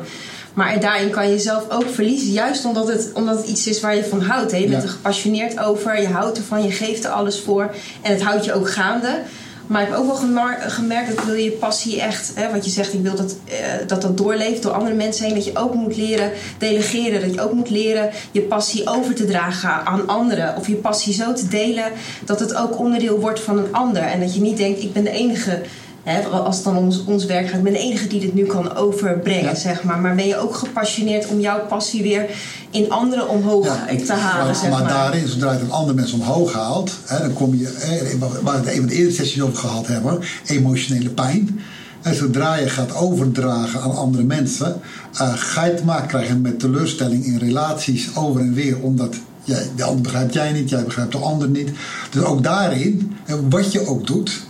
Maar 0.58 0.80
daarin 0.80 1.10
kan 1.10 1.26
je 1.26 1.32
jezelf 1.32 1.64
ook 1.70 1.90
verliezen. 1.90 2.32
Juist 2.32 2.66
omdat 2.66 2.88
het, 2.88 3.10
omdat 3.14 3.38
het 3.38 3.48
iets 3.48 3.68
is 3.68 3.80
waar 3.82 3.96
je 3.96 4.04
van 4.04 4.22
houdt. 4.22 4.52
Hè? 4.52 4.58
Je 4.58 4.68
bent 4.68 4.82
Ja. 4.82 4.88
er 4.88 4.94
gepassioneerd 4.94 5.60
over, 5.60 6.02
je 6.02 6.08
houdt 6.08 6.38
ervan, 6.38 6.64
je 6.64 6.72
geeft 6.72 7.04
er 7.04 7.10
alles 7.12 7.40
voor. 7.40 7.76
En 8.02 8.12
het 8.12 8.22
houdt 8.24 8.46
je 8.46 8.54
ook 8.54 8.70
gaande. 8.70 9.20
Maar 9.68 9.82
ik 9.82 9.88
heb 9.88 9.98
ook 9.98 10.06
wel 10.06 10.46
gemerkt 10.68 11.16
dat 11.16 11.26
wil 11.26 11.34
je 11.34 11.44
je 11.44 11.52
passie 11.52 12.02
echt, 12.02 12.32
hè, 12.36 12.52
wat 12.52 12.66
je 12.66 12.72
zegt, 12.72 12.94
ik 12.94 13.02
wil 13.02 13.16
dat, 13.16 13.36
eh, 13.46 13.56
dat 13.88 14.02
dat 14.02 14.18
doorleeft 14.18 14.64
door 14.64 14.72
andere 14.72 14.96
mensen 14.96 15.26
heen. 15.26 15.34
Dat 15.36 15.46
je 15.46 15.52
ook 15.58 15.74
moet 15.74 15.98
leren 15.98 16.32
delegeren. 16.58 17.22
Dat 17.22 17.34
je 17.34 17.42
ook 17.42 17.54
moet 17.54 17.70
leren 17.70 18.10
je 18.32 18.42
passie 18.42 18.88
over 18.90 19.16
te 19.16 19.26
dragen 19.26 19.86
aan 19.86 20.08
anderen. 20.08 20.56
Of 20.58 20.68
je 20.68 20.76
passie 20.76 21.14
zo 21.14 21.34
te 21.34 21.48
delen 21.48 21.92
dat 22.26 22.40
het 22.40 22.56
ook 22.56 22.80
onderdeel 22.80 23.20
wordt 23.20 23.40
van 23.40 23.58
een 23.58 23.74
ander. 23.74 24.02
En 24.04 24.20
dat 24.20 24.34
je 24.34 24.42
niet 24.42 24.58
denkt, 24.58 24.82
ik 24.84 24.94
ben 24.94 25.04
de 25.04 25.12
enige. 25.12 25.62
Hè, 26.08 26.22
als 26.28 26.56
het 26.56 26.64
dan 26.66 26.78
om 26.78 26.84
ons, 26.86 27.04
ons 27.06 27.26
werk 27.26 27.48
gaat, 27.48 27.58
ik 27.58 27.64
ben 27.64 27.74
de 27.74 27.80
enige 27.80 28.08
die 28.08 28.20
dit 28.20 28.34
nu 28.34 28.46
kan 28.46 28.76
overbrengen, 28.76 29.44
Ja. 29.44 29.56
zeg 29.56 29.84
maar. 29.84 30.00
Maar 30.00 30.16
ben 30.16 30.28
je 30.28 30.38
ook 30.38 30.56
gepassioneerd 30.56 31.28
om 31.28 31.40
jouw 31.40 31.66
passie 31.66 32.02
weer 32.04 32.26
in 32.72 32.90
anderen 32.90 33.30
omhoog 33.30 33.66
Ja, 33.66 33.88
ik- 33.88 34.06
te 34.06 34.14
halen, 34.14 34.46
Maar, 34.46 34.56
zeg 34.56 34.70
maar 34.70 34.80
maar. 34.80 34.90
daarin, 34.90 35.28
zodra 35.28 35.52
je 35.52 35.58
het 35.58 35.66
een 35.68 35.72
ander 35.74 35.96
mens 35.96 36.12
omhoog 36.12 36.54
haalt, 36.54 36.92
hè, 37.06 37.20
dan 37.20 37.34
kom 37.34 37.56
je, 37.56 37.74
hè, 37.78 38.18
waar 38.18 38.44
we 38.44 38.50
het 38.68 38.68
een 38.68 38.80
van 38.80 38.86
de 38.88 38.94
eerdere 38.96 39.16
sessies 39.16 39.42
over 39.42 39.58
gehad 39.58 39.88
hebben, 39.88 40.20
emotionele 40.46 41.10
pijn. 41.10 41.60
En 42.02 42.16
zodra 42.16 42.56
je 42.56 42.70
gaat 42.70 42.96
overdragen 42.96 43.82
aan 43.82 43.96
andere 43.96 44.24
mensen, 44.24 44.80
eh, 45.18 45.34
ga 45.36 45.66
je 45.66 45.74
te 45.74 45.84
maken 45.86 46.08
krijgen 46.08 46.42
met 46.42 46.60
teleurstelling 46.60 47.26
in 47.26 47.38
relaties 47.38 48.16
over 48.16 48.42
en 48.42 48.54
weer, 48.54 48.78
omdat 48.82 49.16
jij, 49.44 49.64
de 49.76 49.84
ander 49.84 50.02
begrijpt 50.02 50.34
jij 50.34 50.52
niet, 50.52 50.70
jij 50.70 50.84
begrijpt 50.84 51.12
de 51.12 51.18
ander 51.18 51.48
niet. 51.50 51.70
Dus 52.12 52.24
ook 52.24 52.44
daarin, 52.44 53.16
en 53.26 53.50
wat 53.50 53.72
je 53.72 53.88
ook 53.88 54.08
doet, 54.08 54.42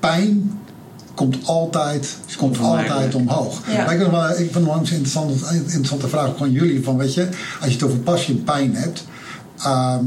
pijn 0.00 0.60
komt 1.16 1.36
altijd, 1.46 2.16
komt 2.36 2.58
altijd 2.58 3.14
omhoog. 3.14 3.60
Ja. 3.66 3.84
Maar 3.84 3.94
ik, 3.94 4.00
vind 4.00 4.10
wel, 4.10 4.30
ik 4.30 4.36
vind 4.36 4.54
het 4.54 4.64
wel 4.64 4.74
een 4.74 4.80
interessante, 4.80 5.54
interessante 5.54 6.08
vraag 6.08 6.42
aan 6.42 6.50
jullie. 6.50 6.84
Van, 6.84 6.96
weet 6.96 7.14
je, 7.14 7.28
als 7.60 7.68
je 7.68 7.74
het 7.74 7.82
over 7.82 7.98
passie 7.98 8.34
en 8.34 8.44
pijn 8.44 8.74
hebt, 8.74 9.04
ehm, 9.58 10.04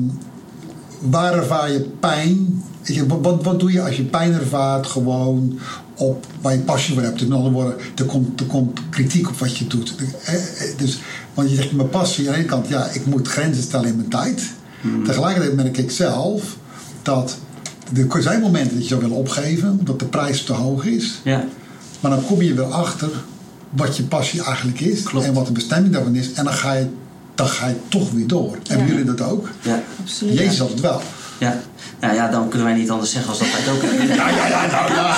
waar 0.99 1.33
ervaar 1.33 1.71
je 1.71 1.79
pijn? 1.99 2.63
Je, 2.83 3.07
wat, 3.07 3.19
wat, 3.21 3.43
wat 3.43 3.59
doe 3.59 3.71
je 3.71 3.81
als 3.81 3.95
je 3.95 4.03
pijn 4.03 4.33
ervaart 4.33 4.87
gewoon 4.87 5.59
op 5.95 6.25
waar 6.41 6.53
je 6.53 6.59
passie 6.59 6.93
voor 6.93 7.03
hebt? 7.03 7.19
Dus 7.19 7.27
met 7.27 7.37
andere 7.37 7.55
woorden, 7.55 7.75
er 7.95 8.05
komt, 8.05 8.39
er 8.39 8.45
komt 8.45 8.79
kritiek 8.89 9.29
op 9.29 9.37
wat 9.37 9.57
je 9.57 9.67
doet. 9.67 9.95
Eh, 10.23 10.33
eh, 10.33 10.77
Dus, 10.77 10.99
want 11.33 11.49
je 11.49 11.55
zegt, 11.55 11.71
mijn 11.71 11.89
passie 11.89 12.27
aan 12.27 12.33
de 12.33 12.39
ene 12.39 12.47
kant, 12.47 12.67
ja, 12.67 12.89
ik 12.89 13.05
moet 13.05 13.27
grenzen 13.27 13.63
stellen 13.63 13.87
in 13.89 13.95
mijn 13.95 14.09
tijd. 14.09 14.41
Tegelijkertijd 15.05 15.55
merk 15.55 15.77
ik 15.77 15.91
zelf 15.91 16.57
dat 17.01 17.37
er 17.93 18.21
zijn 18.23 18.41
momenten 18.41 18.73
dat 18.73 18.81
je 18.83 18.87
zou 18.89 19.01
willen 19.01 19.15
opgeven, 19.17 19.75
omdat 19.79 19.99
de 19.99 20.05
prijs 20.05 20.43
te 20.43 20.53
hoog 20.53 20.85
is. 20.85 21.19
Ja. 21.23 21.45
Maar 21.99 22.11
dan 22.11 22.25
kom 22.25 22.41
je 22.41 22.53
weer 22.53 22.65
achter 22.65 23.09
wat 23.69 23.97
je 23.97 24.03
passie 24.03 24.43
eigenlijk 24.43 24.79
is 24.79 25.03
Klopt. 25.03 25.25
en 25.25 25.33
wat 25.33 25.45
de 25.45 25.51
bestemming 25.51 25.93
daarvan 25.93 26.15
is. 26.15 26.33
En 26.33 26.43
dan 26.43 26.53
ga 26.53 26.73
je 26.73 26.87
dan 27.35 27.47
ga 27.47 27.67
je 27.67 27.75
toch 27.87 28.11
weer 28.11 28.27
door. 28.27 28.57
Hebben 28.67 28.87
Ja. 28.87 28.93
jullie 28.93 29.13
dat 29.15 29.21
ook? 29.29 29.49
Ja. 29.61 29.83
Absoluut. 30.01 30.37
Jezus 30.37 30.59
had 30.59 30.69
het 30.69 30.79
wel. 30.79 31.01
Ja. 31.39 31.61
Nou 31.99 32.13
ja, 32.13 32.27
dan 32.27 32.49
kunnen 32.49 32.67
wij 32.67 32.77
niet 32.77 32.89
anders 32.89 33.11
zeggen 33.11 33.29
als 33.29 33.39
dat 33.39 33.47
wij 33.51 33.59
het 33.59 33.69
ook 33.69 33.81
hebben. 33.81 34.07
Ja, 34.15 34.29
ja, 34.29 34.47
ja, 34.47 34.67
nou 34.71 34.93
ja. 34.93 35.17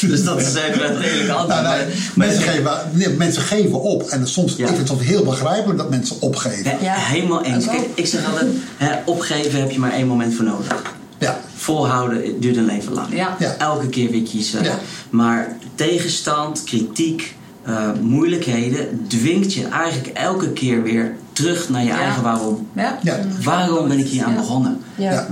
Dus 0.10 0.24
dat 0.24 0.40
is 0.40 0.54
even 0.54 0.82
het 0.82 1.28
antwoord. 1.28 1.48
Nou, 1.48 1.62
Maar- 1.62 1.86
mensen, 2.14 2.42
geven, 2.42 2.72
nee, 2.92 3.08
mensen 3.08 3.42
geven 3.42 3.80
op. 3.82 4.02
En 4.02 4.28
soms, 4.28 4.56
Ja. 4.56 4.68
ik 4.68 4.74
vind 4.76 4.88
het 4.88 5.00
heel 5.00 5.24
begrijpelijk 5.24 5.78
dat 5.78 5.90
mensen 5.90 6.16
opgeven. 6.20 6.76
Ja. 6.80 6.94
Helemaal 6.94 7.44
eens. 7.44 7.64
Kijk, 7.66 7.86
ik 7.94 8.06
zeg 8.06 8.26
altijd, 8.26 8.46
hè, 8.76 8.90
opgeven 9.04 9.60
heb 9.60 9.70
je 9.70 9.78
maar 9.78 9.92
één 9.92 10.06
moment 10.06 10.34
voor 10.34 10.44
nodig. 10.44 10.82
Ja, 11.18 11.40
Volhouden 11.56 12.40
duurt 12.40 12.56
een 12.56 12.64
leven 12.64 12.92
lang. 12.92 13.06
Ja. 13.14 13.36
Ja. 13.38 13.54
Elke 13.58 13.88
keer 13.88 14.10
weer 14.10 14.22
kiezen. 14.22 14.64
Ja. 14.64 14.78
Maar 15.10 15.56
tegenstand, 15.74 16.64
kritiek, 16.64 17.34
eh, 17.62 17.88
moeilijkheden 18.00 19.06
dwingt 19.08 19.54
je 19.54 19.66
eigenlijk 19.68 20.16
elke 20.18 20.50
keer 20.52 20.82
weer 20.82 21.14
terug 21.34 21.68
naar 21.68 21.82
je 21.82 21.88
Ja. 21.88 22.00
eigen 22.00 22.22
waarom. 22.22 22.66
Ja. 22.72 22.98
ja. 23.02 23.18
Waarom 23.42 23.88
ben 23.88 23.98
ik 23.98 24.06
hier 24.06 24.24
aan 24.24 24.32
Ja. 24.32 24.38
begonnen? 24.38 24.78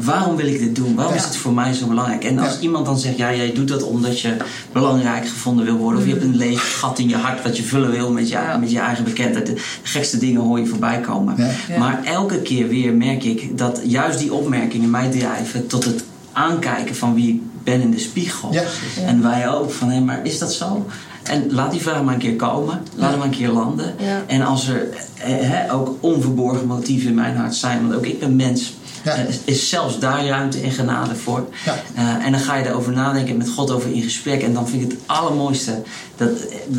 Waarom 0.00 0.36
wil 0.36 0.46
ik 0.46 0.58
dit 0.58 0.76
doen? 0.76 0.94
Waarom 0.94 1.14
Ja. 1.14 1.20
is 1.20 1.26
het 1.26 1.36
voor 1.36 1.52
mij 1.52 1.72
zo 1.72 1.86
belangrijk? 1.86 2.24
En 2.24 2.38
als 2.38 2.54
Ja. 2.54 2.60
iemand 2.60 2.86
dan 2.86 2.98
zegt, 2.98 3.16
ja, 3.16 3.34
jij 3.34 3.52
doet 3.52 3.68
dat 3.68 3.82
omdat 3.82 4.20
je 4.20 4.36
belangrijk 4.72 5.28
gevonden 5.28 5.64
wil 5.64 5.76
worden, 5.76 6.00
of 6.00 6.06
je 6.06 6.12
hebt 6.12 6.24
een 6.24 6.36
leeg 6.36 6.78
gat 6.80 6.98
in 6.98 7.08
je 7.08 7.16
hart 7.16 7.42
wat 7.42 7.56
je 7.56 7.62
vullen 7.62 7.90
wil 7.90 8.12
met 8.12 8.28
je, 8.28 8.34
Ja. 8.34 8.56
met 8.56 8.70
je 8.70 8.78
eigen 8.78 9.04
bekendheid. 9.04 9.46
De 9.46 9.56
gekste 9.82 10.18
dingen 10.18 10.40
hoor 10.40 10.58
je 10.58 10.66
voorbij 10.66 11.00
komen. 11.00 11.34
Ja. 11.36 11.50
Ja. 11.68 11.78
Maar 11.78 12.04
elke 12.04 12.38
keer 12.38 12.68
weer 12.68 12.92
merk 12.92 13.24
ik 13.24 13.58
dat 13.58 13.80
juist 13.84 14.18
die 14.18 14.32
opmerkingen 14.34 14.90
mij 14.90 15.10
drijven 15.10 15.66
tot 15.66 15.84
het 15.84 16.04
aankijken 16.32 16.94
van 16.96 17.14
wie 17.14 17.28
ik 17.28 17.40
ben 17.64 17.80
in 17.80 17.90
de 17.90 17.98
spiegel. 17.98 18.52
Ja. 18.52 18.62
En 19.06 19.22
wij 19.22 19.48
ook 19.50 19.72
van, 19.72 19.90
hé, 19.90 20.00
maar 20.00 20.20
is 20.22 20.38
dat 20.38 20.52
zo? 20.52 20.86
En 21.22 21.52
laat 21.52 21.70
die 21.70 21.80
vraag 21.80 22.02
maar 22.02 22.14
een 22.14 22.20
keer 22.20 22.36
komen. 22.36 22.82
Laat 22.96 23.10
hem 23.10 23.18
maar 23.18 23.26
een 23.28 23.34
keer 23.34 23.48
landen. 23.50 23.94
Ja. 23.98 24.22
En 24.26 24.42
als 24.42 24.68
er 24.68 24.88
eh, 25.18 25.34
hè, 25.38 25.72
ook 25.72 25.96
onverborgen 26.00 26.66
motieven 26.66 27.08
in 27.08 27.14
mijn 27.14 27.36
hart 27.36 27.54
zijn, 27.54 27.82
want 27.82 27.94
ook 27.94 28.06
ik 28.06 28.20
ben 28.20 28.36
mens, 28.36 28.74
Ja. 29.04 29.14
eh, 29.14 29.24
is 29.44 29.68
zelfs 29.68 29.98
daar 29.98 30.26
ruimte 30.26 30.60
en 30.60 30.70
genade 30.70 31.14
voor. 31.14 31.48
Ja. 31.64 31.74
Eh, 31.94 32.26
en 32.26 32.32
dan 32.32 32.40
ga 32.40 32.56
je 32.56 32.66
erover 32.66 32.92
nadenken 32.92 33.30
en 33.30 33.36
met 33.36 33.48
God 33.48 33.70
over 33.70 33.92
in 33.92 34.02
gesprek. 34.02 34.42
En 34.42 34.52
dan 34.52 34.68
vind 34.68 34.82
ik 34.82 34.90
het 34.90 35.00
allermooiste, 35.06 35.82
dat, 36.16 36.30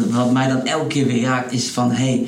wat 0.10 0.32
mij 0.32 0.48
dan 0.48 0.66
elke 0.66 0.88
keer 0.88 1.06
weer 1.06 1.22
raakt, 1.24 1.52
is 1.52 1.70
van 1.70 1.92
hé, 1.92 1.96
hey, 1.96 2.28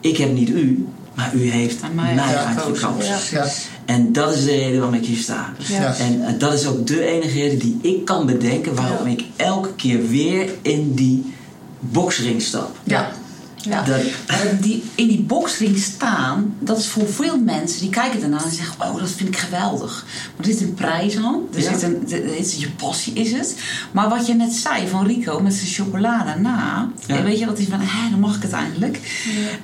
ik 0.00 0.16
heb 0.16 0.32
niet 0.32 0.48
u, 0.48 0.86
maar 1.14 1.30
u 1.34 1.50
heeft 1.50 1.82
Aan 1.82 1.94
mij, 1.94 2.14
mij 2.14 2.36
uitgekozen. 2.36 3.14
Ja. 3.30 3.46
En 3.84 4.12
dat 4.12 4.34
is 4.34 4.44
de 4.44 4.50
reden 4.50 4.80
waarom 4.80 4.94
ik 4.94 5.06
hier 5.06 5.16
sta. 5.16 5.52
En 5.98 6.38
dat 6.38 6.52
is 6.52 6.66
ook 6.66 6.86
de 6.86 7.04
enige 7.04 7.38
reden 7.38 7.58
die 7.58 7.78
ik 7.82 8.04
kan 8.04 8.26
bedenken 8.26 8.74
waarom 8.74 9.06
ik 9.06 9.24
elke 9.36 9.74
keer 9.74 10.08
weer 10.08 10.50
in 10.62 10.94
die 10.94 11.32
boksring 11.90 12.42
stap. 12.42 12.76
Ja. 12.84 13.10
Ja. 13.64 13.82
Dat- 13.82 14.02
Maar 14.28 14.58
die, 14.60 14.82
in 14.94 15.08
die 15.08 15.20
boxring 15.20 15.78
staan, 15.78 16.54
dat 16.58 16.78
is 16.78 16.86
voor 16.86 17.08
veel 17.08 17.38
mensen 17.38 17.80
die 17.80 17.90
kijken 17.90 18.22
ernaar 18.22 18.44
en 18.44 18.50
zeggen: 18.50 18.74
Oh, 18.80 18.98
dat 18.98 19.10
vind 19.10 19.28
ik 19.28 19.36
geweldig. 19.36 20.06
Maar 20.36 20.46
er 20.46 20.52
zit 20.52 20.60
een 20.62 20.74
prijs 20.74 21.16
aan. 21.16 21.40
Er 21.54 21.60
Ja. 21.62 21.70
zit 21.72 21.82
een, 21.82 22.06
er 22.10 22.36
is, 22.36 22.54
je 22.54 22.70
passie 22.70 23.12
is 23.12 23.32
het. 23.32 23.54
Maar 23.92 24.08
wat 24.08 24.26
je 24.26 24.34
net 24.34 24.52
zei 24.52 24.88
van 24.88 25.06
Rico 25.06 25.40
met 25.40 25.54
zijn 25.54 25.66
chocolade 25.70 26.40
na. 26.40 26.90
Ja. 27.06 27.22
Weet 27.22 27.38
je, 27.38 27.46
dat 27.46 27.58
is 27.58 27.66
van: 27.66 27.80
Hé, 27.80 28.10
dan 28.10 28.20
mag 28.20 28.36
ik 28.36 28.42
het 28.42 28.52
eindelijk. 28.52 29.00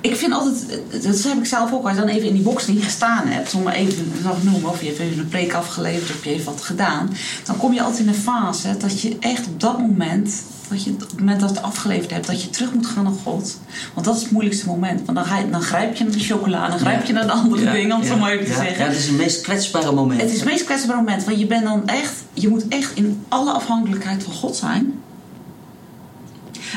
Ik 0.01 0.15
vind 0.15 0.31
altijd, 0.33 0.65
dat 1.03 1.23
heb 1.23 1.37
ik 1.37 1.45
zelf 1.45 1.73
ook, 1.73 1.83
als 1.83 1.93
je 1.93 1.99
dan 1.99 2.09
even 2.09 2.27
in 2.27 2.33
die 2.33 2.43
boxring 2.43 2.83
gestaan 2.83 3.27
hebt, 3.27 3.53
om 3.53 3.67
even 3.67 4.11
nog 4.23 4.43
noemen, 4.43 4.69
of 4.69 4.81
je 4.81 4.87
hebt 4.87 4.99
even 4.99 5.19
een 5.19 5.27
preek 5.29 5.53
afgeleverd 5.53 6.09
of 6.17 6.23
je 6.23 6.29
heeft 6.29 6.43
wat 6.45 6.61
gedaan. 6.61 7.09
Dan 7.45 7.57
kom 7.57 7.73
je 7.73 7.81
altijd 7.81 8.01
in 8.01 8.07
een 8.07 8.13
fase 8.13 8.75
dat 8.77 9.01
je 9.01 9.17
echt 9.19 9.47
op 9.47 9.59
dat 9.59 9.79
moment 9.79 10.33
dat 10.69 10.83
je 10.83 10.91
op 10.91 10.99
het 10.99 11.19
moment 11.19 11.39
dat 11.39 11.49
je 11.49 11.55
het 11.55 11.65
afgeleverd 11.65 12.11
hebt, 12.11 12.27
dat 12.27 12.41
je 12.41 12.49
terug 12.49 12.73
moet 12.73 12.85
gaan 12.85 13.03
naar 13.03 13.13
God. 13.23 13.57
Want 13.93 14.05
dat 14.05 14.15
is 14.15 14.21
het 14.21 14.31
moeilijkste 14.31 14.65
moment. 14.65 15.05
Want 15.05 15.17
dan, 15.17 15.27
ga 15.27 15.37
je, 15.37 15.49
dan 15.49 15.61
grijp 15.61 15.95
je 15.95 16.03
naar 16.03 16.13
de 16.13 16.19
chocola, 16.19 16.69
dan 16.69 16.79
grijp 16.79 17.05
je 17.05 17.13
naar 17.13 17.25
de 17.25 17.31
andere 17.31 17.63
Ja, 17.63 17.71
dingen, 17.71 17.95
om 17.95 17.99
het 17.99 18.09
ja, 18.09 18.15
zo 18.15 18.19
maar 18.19 18.31
even 18.31 18.45
te 18.45 18.51
ja. 18.51 18.57
zeggen. 18.57 18.77
Ja, 18.79 18.89
het 18.89 18.97
is 18.97 19.07
het 19.07 19.17
meest 19.17 19.41
kwetsbare 19.41 19.91
moment. 19.91 20.21
Het 20.21 20.29
is 20.29 20.39
het 20.39 20.49
meest 20.49 20.63
kwetsbare 20.63 20.97
moment, 20.97 21.23
want 21.23 21.39
je 21.39 21.45
bent 21.45 21.63
dan 21.63 21.87
echt, 21.87 22.13
je 22.33 22.47
moet 22.47 22.67
echt 22.67 22.95
in 22.95 23.23
alle 23.27 23.51
afhankelijkheid 23.51 24.23
van 24.23 24.33
God 24.33 24.55
zijn. 24.55 25.01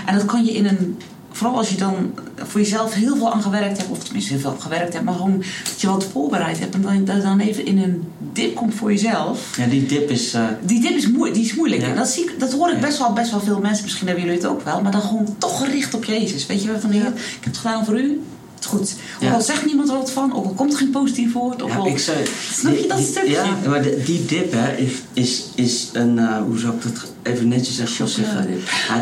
En 0.06 0.14
dat 0.14 0.24
kan 0.24 0.44
je 0.44 0.52
in 0.52 0.66
een, 0.66 0.98
vooral 1.42 1.58
als 1.58 1.68
je 1.68 1.76
dan 1.76 1.94
voor 2.36 2.60
jezelf 2.60 2.94
heel 2.94 3.16
veel 3.16 3.32
aan 3.32 3.42
gewerkt 3.42 3.76
hebt, 3.78 3.90
of 3.90 3.98
tenminste 4.04 4.32
heel 4.32 4.40
veel 4.40 4.56
gewerkt 4.58 4.92
hebt, 4.92 5.04
maar 5.04 5.14
gewoon 5.14 5.42
dat 5.64 5.80
je 5.80 5.86
wat 5.86 6.06
voorbereid 6.12 6.58
hebt 6.58 6.74
en 6.74 6.82
dan, 6.82 7.04
dat 7.04 7.16
je 7.16 7.22
dan 7.22 7.40
even 7.40 7.66
in 7.66 7.78
een 7.78 8.02
dip 8.32 8.54
komt 8.54 8.74
voor 8.74 8.90
jezelf. 8.92 9.56
Ja, 9.56 9.66
die 9.66 9.86
dip 9.86 10.10
is... 10.10 10.34
eh, 10.34 10.44
Die 10.64 10.80
dip 10.80 10.90
is, 10.96 11.08
moe- 11.08 11.30
die 11.32 11.44
is 11.44 11.54
moeilijk. 11.54 11.82
Ja. 11.82 11.88
En 11.88 11.96
dat, 11.96 12.08
zie 12.08 12.22
ik, 12.24 12.40
dat 12.40 12.52
hoor 12.52 12.68
ik 12.68 12.74
Ja. 12.74 12.80
best 12.80 12.98
wel, 12.98 13.12
best 13.12 13.30
wel 13.30 13.40
veel 13.40 13.58
mensen. 13.60 13.84
Misschien 13.84 14.06
hebben 14.06 14.24
jullie 14.24 14.40
het 14.40 14.48
ook 14.50 14.64
wel. 14.64 14.80
Maar 14.82 14.92
dan 14.92 15.00
gewoon 15.02 15.34
toch 15.38 15.58
gericht 15.64 15.94
op 15.94 16.04
Jezus. 16.04 16.46
Weet 16.46 16.62
je 16.62 16.68
wel, 16.70 16.80
van 16.80 16.90
Heer, 16.90 17.06
ik 17.06 17.12
heb 17.40 17.44
het 17.44 17.56
gedaan 17.56 17.84
voor 17.84 18.00
u. 18.00 18.20
Goed. 18.66 18.94
Ook 19.16 19.22
Ja. 19.22 19.32
al 19.32 19.40
zegt 19.40 19.66
niemand 19.66 19.88
er 19.88 19.94
wat 19.96 20.10
van. 20.10 20.34
Ook 20.34 20.44
al 20.44 20.52
komt 20.52 20.72
er 20.72 20.78
geen 20.78 20.90
positief 20.90 21.32
woord. 21.32 21.62
Ook 21.62 21.68
Ja, 21.68 21.76
al... 21.76 21.86
ik 21.86 21.98
zou, 21.98 22.16
Snap 22.52 22.76
je 22.76 22.86
dat 22.88 22.96
die- 22.96 23.06
stukje? 23.06 23.30
Ja, 23.32 23.56
maar 23.68 23.82
de- 23.82 24.02
die 24.06 24.24
dip 24.24 24.52
hè, 24.52 24.76
is, 24.76 24.92
is, 25.12 25.44
is 25.54 25.88
een, 25.92 26.18
eh, 26.18 26.36
hoe 26.42 26.58
zou 26.58 26.74
ik 26.74 26.82
dat 26.82 26.92
even 27.22 27.48
netjes 27.48 27.76
zeggen? 27.76 28.08
zeggen? 28.08 28.46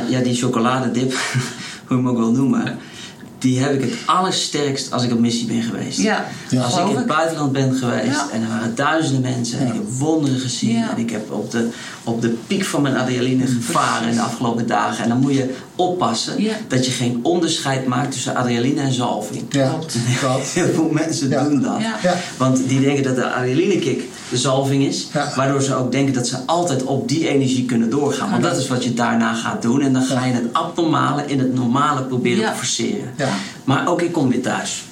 Ja, 0.08 0.20
die 0.20 0.34
chocoladedip, 0.34 1.12
hoe 1.90 1.98
je 1.98 2.04
hem 2.04 2.08
ook 2.12 2.18
wil 2.18 2.32
noemen, 2.32 2.78
die 3.38 3.60
heb 3.60 3.72
ik 3.72 3.80
het 3.80 3.92
allersterkst 4.06 4.92
als 4.92 5.02
ik 5.04 5.12
op 5.12 5.18
missie 5.18 5.46
ben 5.46 5.62
geweest. 5.62 5.98
Ja, 6.00 6.26
Ja. 6.48 6.62
Als 6.62 6.78
ik 6.78 6.88
in 6.88 6.96
het 6.96 7.06
buitenland 7.06 7.52
ben 7.52 7.74
geweest 7.74 8.06
Ja. 8.06 8.28
en 8.32 8.42
er 8.42 8.48
waren 8.48 8.74
duizenden 8.74 9.20
mensen 9.32 9.58
en 9.58 9.66
ik 9.66 9.72
heb 9.72 9.88
wonderen 9.98 10.40
gezien 10.40 10.70
Ja. 10.78 10.90
en 10.90 10.98
ik 10.98 11.10
heb 11.10 11.32
op 11.32 11.50
de, 11.50 11.68
op 12.04 12.20
de 12.22 12.28
piek 12.46 12.64
van 12.64 12.82
mijn 12.82 12.96
adrenaline 12.96 13.46
gevaren 13.46 14.08
in 14.08 14.14
de 14.14 14.20
afgelopen 14.22 14.66
dagen. 14.66 15.02
En 15.02 15.08
dan 15.08 15.18
moet 15.20 15.34
je 15.34 15.54
oppassen 15.76 16.42
Ja. 16.42 16.52
dat 16.68 16.86
je 16.86 16.90
geen 16.92 17.20
onderscheid 17.22 17.86
maakt 17.86 18.12
tussen 18.12 18.34
adrenaline 18.36 18.80
en 18.80 18.92
zalving. 18.92 19.42
Ja, 19.50 19.68
Klopt. 19.68 19.96
dat. 20.22 20.40
Heel 20.54 20.68
veel 20.74 20.88
mensen 20.92 21.28
Ja. 21.28 21.44
doen 21.44 21.60
dat. 21.62 21.80
Ja. 21.80 21.96
Ja. 22.02 22.14
Want 22.36 22.68
die 22.68 22.80
denken 22.80 23.02
dat 23.04 23.14
de 23.16 23.32
adrenalinekick 23.32 24.02
de 24.30 24.36
zalving 24.36 24.84
is. 24.84 25.08
Ja. 25.12 25.32
Waardoor 25.36 25.62
ze 25.62 25.74
ook 25.74 25.92
denken 25.92 26.14
dat 26.14 26.26
ze 26.26 26.36
altijd 26.46 26.82
op 26.82 27.08
die 27.08 27.28
energie 27.28 27.64
kunnen 27.64 27.90
doorgaan. 27.90 28.30
Want 28.30 28.42
dat 28.42 28.56
is 28.56 28.68
wat 28.68 28.84
je 28.84 28.94
daarna 28.94 29.34
gaat 29.34 29.62
doen. 29.62 29.80
En 29.80 29.92
dan 29.92 30.02
ga 30.02 30.24
je 30.24 30.32
het 30.32 30.52
abnormale 30.52 31.26
in 31.26 31.38
het 31.38 31.54
normale 31.54 32.02
proberen 32.02 32.52
te 32.52 32.58
forceren. 32.58 33.14
Ja. 33.16 33.28
Maar 33.64 33.88
ook 33.88 34.02
ik 34.02 34.12
kom 34.12 34.28
weer 34.28 34.42
thuis. 34.42 34.84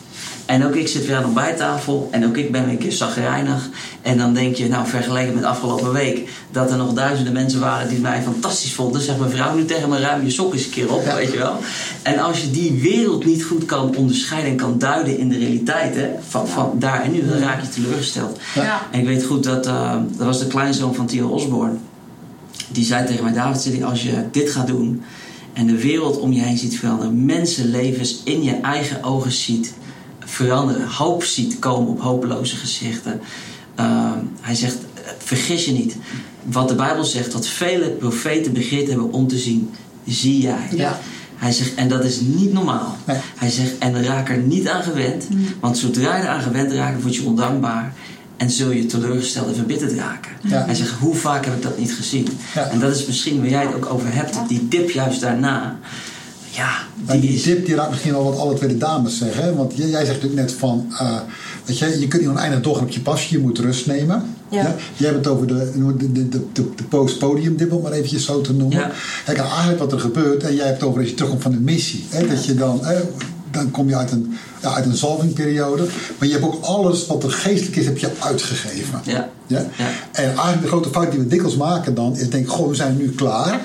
En 0.49 0.65
ook 0.67 0.75
ik 0.75 0.89
zit 0.89 1.07
weer 1.07 1.15
aan 1.17 1.21
de 1.21 1.27
ontbijttafel. 1.27 2.09
En 2.11 2.27
ook 2.27 2.37
ik 2.37 2.53
ben 2.53 2.63
weer 2.65 2.73
een 2.73 2.79
keer 2.79 2.93
zagrijnig. 2.93 3.69
En 4.03 4.19
dan 4.19 4.35
denk 4.35 4.57
je, 4.57 4.69
nou 4.69 4.87
vergeleken 4.87 5.35
met 5.35 5.45
afgelopen 5.45 5.93
week... 5.93 6.29
dat 6.51 6.71
er 6.71 6.77
nog 6.77 6.93
duizenden 6.93 7.33
mensen 7.33 7.61
waren 7.61 7.89
die 7.89 7.99
mij 7.99 8.23
fantastisch 8.23 8.73
vonden. 8.73 9.01
Zegt 9.01 9.19
mijn 9.19 9.31
vrouw 9.31 9.55
nu 9.55 9.65
tegen 9.65 9.89
me, 9.89 9.99
ruim 9.99 10.25
je 10.25 10.31
sok 10.31 10.53
eens 10.55 10.65
een 10.65 10.71
keer 10.71 10.93
op, 10.93 11.05
Ja. 11.05 11.15
weet 11.15 11.33
je 11.33 11.39
wel. 11.39 11.57
En 12.03 12.19
als 12.19 12.41
je 12.41 12.51
die 12.51 12.81
wereld 12.83 13.25
niet 13.25 13.45
goed 13.45 13.65
kan 13.65 13.97
onderscheiden 13.97 14.51
en 14.51 14.57
kan 14.57 14.79
duiden 14.79 15.19
in 15.19 15.29
de 15.29 15.39
realiteit... 15.39 15.95
Hè, 15.95 16.09
van, 16.29 16.49
van 16.49 16.73
daar 16.75 17.03
en 17.03 17.13
nu, 17.13 17.29
dan 17.29 17.39
raak 17.39 17.61
je 17.61 17.69
teleurgesteld. 17.69 18.39
Ja. 18.55 18.87
En 18.91 19.01
ik 19.01 19.07
weet 19.07 19.25
goed 19.25 19.45
dat, 19.45 19.67
eh, 19.67 19.97
dat 20.17 20.27
was 20.27 20.39
de 20.39 20.47
kleinzoon 20.47 20.95
van 20.95 21.07
Theo 21.07 21.29
Osborne. 21.29 21.75
Die 22.69 22.85
zei 22.85 23.07
tegen 23.07 23.25
mij, 23.25 23.33
David, 23.33 23.83
als 23.83 24.03
je 24.03 24.25
dit 24.31 24.51
gaat 24.51 24.67
doen 24.67 25.03
en 25.53 25.67
de 25.67 25.81
wereld 25.81 26.19
om 26.19 26.33
je 26.33 26.41
heen 26.41 26.59
ziet 26.59 26.79
veranderen, 26.79 27.25
mensenlevens 27.25 28.21
in 28.25 28.43
je 28.43 28.55
eigen 28.63 29.05
ogen 29.05 29.33
ziet 29.33 29.75
veranderen, 30.29 30.89
hoop 30.89 31.25
ziet 31.25 31.59
komen 31.59 31.89
op 31.89 32.01
hopeloze 32.01 32.57
gezichten. 32.57 33.21
eh, 33.75 34.13
hij 34.41 34.55
zegt, 34.55 34.77
vergis 35.19 35.65
je 35.65 35.73
niet. 35.73 35.97
Wat 36.43 36.69
de 36.69 36.75
Bijbel 36.75 37.05
zegt, 37.05 37.33
dat 37.33 37.47
vele 37.47 37.89
profeten 37.91 38.53
begeerd 38.53 38.89
hebben 38.89 39.13
om 39.13 39.27
te 39.29 39.39
zien, 39.39 39.71
zie 40.07 40.41
jij. 40.41 40.69
Ja. 40.75 40.99
Hij 41.37 41.53
zegt, 41.53 41.75
en 41.75 41.89
dat 41.89 42.05
is 42.05 42.21
niet 42.21 42.53
normaal. 42.53 42.97
Nee. 43.07 43.17
Hij 43.37 43.51
zegt, 43.51 43.79
en 43.79 44.05
raak 44.05 44.29
er 44.29 44.37
niet 44.37 44.69
aan 44.69 44.83
gewend. 44.83 45.27
Want 45.61 45.79
zodra 45.79 46.17
je 46.17 46.23
eraan 46.23 46.43
gewend 46.43 46.73
raakt, 46.73 47.03
word 47.03 47.15
je 47.17 47.25
ondankbaar. 47.25 47.93
En 48.37 48.51
zul 48.51 48.71
je 48.71 48.87
teleurgesteld 48.87 49.49
en 49.49 49.55
verbitterd 49.55 49.93
raken. 49.93 50.33
Ja. 50.43 50.65
Hij 50.65 50.75
zegt, 50.75 50.91
hoe 50.91 51.15
vaak 51.15 51.45
heb 51.45 51.55
ik 51.55 51.63
dat 51.63 51.79
niet 51.79 51.93
gezien? 51.93 52.29
Ja. 52.55 52.65
En 52.69 52.79
dat 52.79 52.97
is 52.97 53.07
misschien 53.07 53.41
waar 53.41 53.49
jij 53.49 53.67
het 53.67 53.75
ook 53.75 53.87
over 53.93 54.15
hebt. 54.15 54.37
Die 54.49 54.69
dip 54.69 54.91
juist 54.91 55.21
daarna. 55.21 55.79
Ja, 56.59 56.71
die 57.13 57.21
die 57.21 57.35
is... 57.35 57.43
tip 57.43 57.67
die 57.67 57.75
raakt 57.75 57.91
misschien 57.91 58.15
al 58.15 58.25
wat 58.25 58.39
alle 58.39 58.55
twee 58.55 58.69
de 58.69 58.79
dames 58.79 59.19
zeggen. 59.19 59.43
hè? 59.43 59.55
Want 59.55 59.77
jij, 59.77 59.89
jij 59.89 60.05
zegt 60.05 60.23
natuurlijk 60.23 60.41
net 60.49 60.53
van... 60.53 60.87
eh, 60.99 61.17
weet 61.65 61.79
je, 61.79 62.01
je 62.01 62.09
kunt 62.09 62.23
niet 62.23 62.31
oneindig 62.31 62.61
doorgaan 62.61 62.85
op 62.85 62.91
je 62.91 63.01
passie. 63.01 63.37
Je 63.37 63.43
moet 63.43 63.59
rust 63.59 63.87
nemen. 63.87 64.35
Ja. 64.51 64.75
Jij 64.97 65.09
hebt 65.11 65.25
het 65.25 65.27
over 65.35 65.47
de, 65.47 65.73
de, 65.75 65.97
de, 66.13 66.29
de, 66.29 66.29
de, 66.53 66.71
de 66.77 66.83
post-podium 66.89 67.57
dip, 67.57 67.73
om 67.73 67.83
maar 67.83 67.93
eventjes 67.93 68.25
zo 68.25 68.41
te 68.41 68.53
noemen. 68.53 68.79
Ja. 68.79 68.91
Kijk, 69.25 69.39
en 69.39 69.45
eigenlijk 69.45 69.79
wat 69.79 69.93
er 69.93 70.01
gebeurt... 70.01 70.43
En 70.43 70.55
jij 70.55 70.67
hebt 70.67 70.81
het 70.81 70.89
over 70.89 71.01
als 71.01 71.09
je 71.09 71.15
terugkomt 71.15 71.43
van 71.43 71.53
de 71.53 71.61
missie. 71.61 72.05
Hè, 72.09 72.27
Dat 72.27 72.45
je 72.45 72.55
dan... 72.55 72.79
hè, 72.83 72.97
dan 73.51 73.71
kom 73.71 73.89
je 73.89 73.97
uit 73.97 74.11
een, 74.11 74.37
ja, 74.63 74.75
uit 74.75 74.85
een 74.85 74.97
zalvingperiode. 74.97 75.87
Maar 76.19 76.29
je 76.29 76.35
hebt 76.35 76.45
ook 76.47 76.63
alles 76.65 77.07
wat 77.07 77.23
er 77.25 77.31
geestelijk 77.31 77.77
is, 77.77 77.85
heb 77.85 77.99
je 77.99 78.11
uitgegeven. 78.19 79.01
Ja. 79.05 79.29
Ja? 79.47 79.65
En 80.13 80.25
eigenlijk 80.25 80.61
de 80.63 80.67
grote 80.69 80.91
fout 80.91 81.11
die 81.11 81.21
we 81.21 81.27
dikwijls 81.27 81.57
maken 81.57 81.95
dan... 81.95 82.17
is 82.17 82.31
denk 82.31 82.45
ik, 82.45 82.51
goh, 82.51 82.69
we 82.69 82.75
zijn 82.75 82.97
nu 82.97 83.11
klaar. 83.11 83.61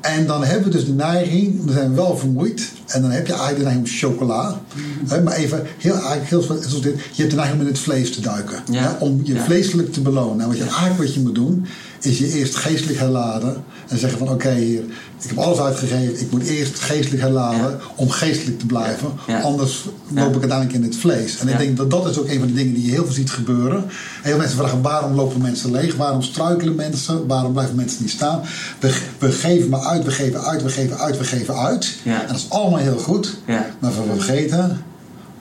En 0.00 0.26
dan 0.26 0.44
hebben 0.44 0.64
we 0.64 0.76
dus 0.76 0.84
de 0.86 0.92
neiging, 0.92 1.64
dan 1.64 1.74
zijn 1.74 1.88
we 1.90 1.94
wel 1.96 2.16
vermoeid. 2.16 2.70
En 2.86 3.02
dan 3.02 3.10
heb 3.10 3.26
je 3.26 3.32
eigenlijk 3.32 3.58
de 3.58 3.64
neiging 3.70 3.86
om 3.86 3.92
chocola. 4.10 4.60
Hè, 5.08 5.22
maar 5.22 5.34
even, 5.34 5.66
heel, 5.78 5.92
eigenlijk 5.94 6.28
heel, 6.28 6.42
zoals 6.42 6.80
dit, 6.82 6.94
je 7.12 7.16
hebt 7.22 7.30
de 7.30 7.36
neiging 7.36 7.60
om 7.60 7.66
in 7.66 7.72
het 7.72 7.82
vlees 7.82 8.12
te 8.14 8.20
duiken. 8.20 8.62
Ja. 8.70 8.82
Hè, 8.82 9.04
om 9.04 9.20
je 9.24 9.34
Ja. 9.34 9.44
vleeselijk 9.44 9.92
te 9.92 10.00
belonen. 10.00 10.40
En 10.40 10.48
wat 10.48 10.56
je 10.56 10.62
eigenlijk 10.62 10.98
wat 10.98 11.14
je 11.14 11.20
moet 11.20 11.34
doen, 11.34 11.66
is 12.00 12.18
je 12.18 12.32
eerst 12.38 12.54
geestelijk 12.54 12.98
herladen. 12.98 13.64
En 13.88 13.98
zeggen 13.98 14.18
van 14.18 14.28
oké 14.28 14.48
heer, 14.48 14.82
ik 15.20 15.28
heb 15.28 15.38
alles 15.38 15.58
uitgegeven. 15.58 16.20
Ik 16.20 16.30
moet 16.30 16.42
eerst 16.46 16.78
geestelijk 16.80 17.22
herladen 17.22 17.80
om 17.96 18.10
geestelijk 18.10 18.58
te 18.58 18.66
blijven. 18.66 19.08
Ja. 19.26 19.40
Anders 19.40 19.88
Ja. 20.14 20.22
loop 20.22 20.34
ik 20.34 20.40
uiteindelijk 20.40 20.78
in 20.78 20.82
het 20.82 20.96
vlees. 20.96 21.38
En 21.38 21.46
Ja. 21.46 21.52
ik 21.52 21.58
denk 21.58 21.76
dat 21.76 21.90
dat 21.90 22.08
is 22.08 22.18
ook 22.18 22.28
een 22.28 22.38
van 22.38 22.46
de 22.48 22.54
dingen 22.54 22.74
die 22.74 22.84
je 22.84 22.90
heel 22.90 23.04
veel 23.04 23.14
ziet 23.14 23.30
gebeuren. 23.30 23.84
Heel 23.88 24.30
veel 24.30 24.36
mensen 24.38 24.58
vragen 24.58 24.82
waarom 24.82 25.14
lopen 25.14 25.40
mensen 25.42 25.70
leeg? 25.70 25.96
Waarom 25.96 26.22
struikelen 26.22 26.74
mensen? 26.74 27.26
Waarom 27.26 27.52
blijven 27.52 27.76
mensen 27.76 28.02
niet 28.02 28.10
staan? 28.10 28.40
We, 28.80 28.94
we 29.18 29.32
geven 29.32 29.68
maar 29.68 29.80
uit, 29.80 30.04
we 30.04 30.10
geven 30.10 30.44
uit, 30.44 30.62
we 30.62 30.68
geven 30.68 30.98
uit, 30.98 31.18
we 31.18 31.24
geven 31.24 31.56
uit. 31.56 31.96
Ja. 32.02 32.20
En 32.20 32.26
dat 32.26 32.36
is 32.36 32.46
allemaal 32.50 32.78
heel 32.80 32.98
goed. 32.98 33.36
Ja. 33.46 33.66
Maar 33.78 33.90
we 33.92 34.14
vergeten 34.22 34.82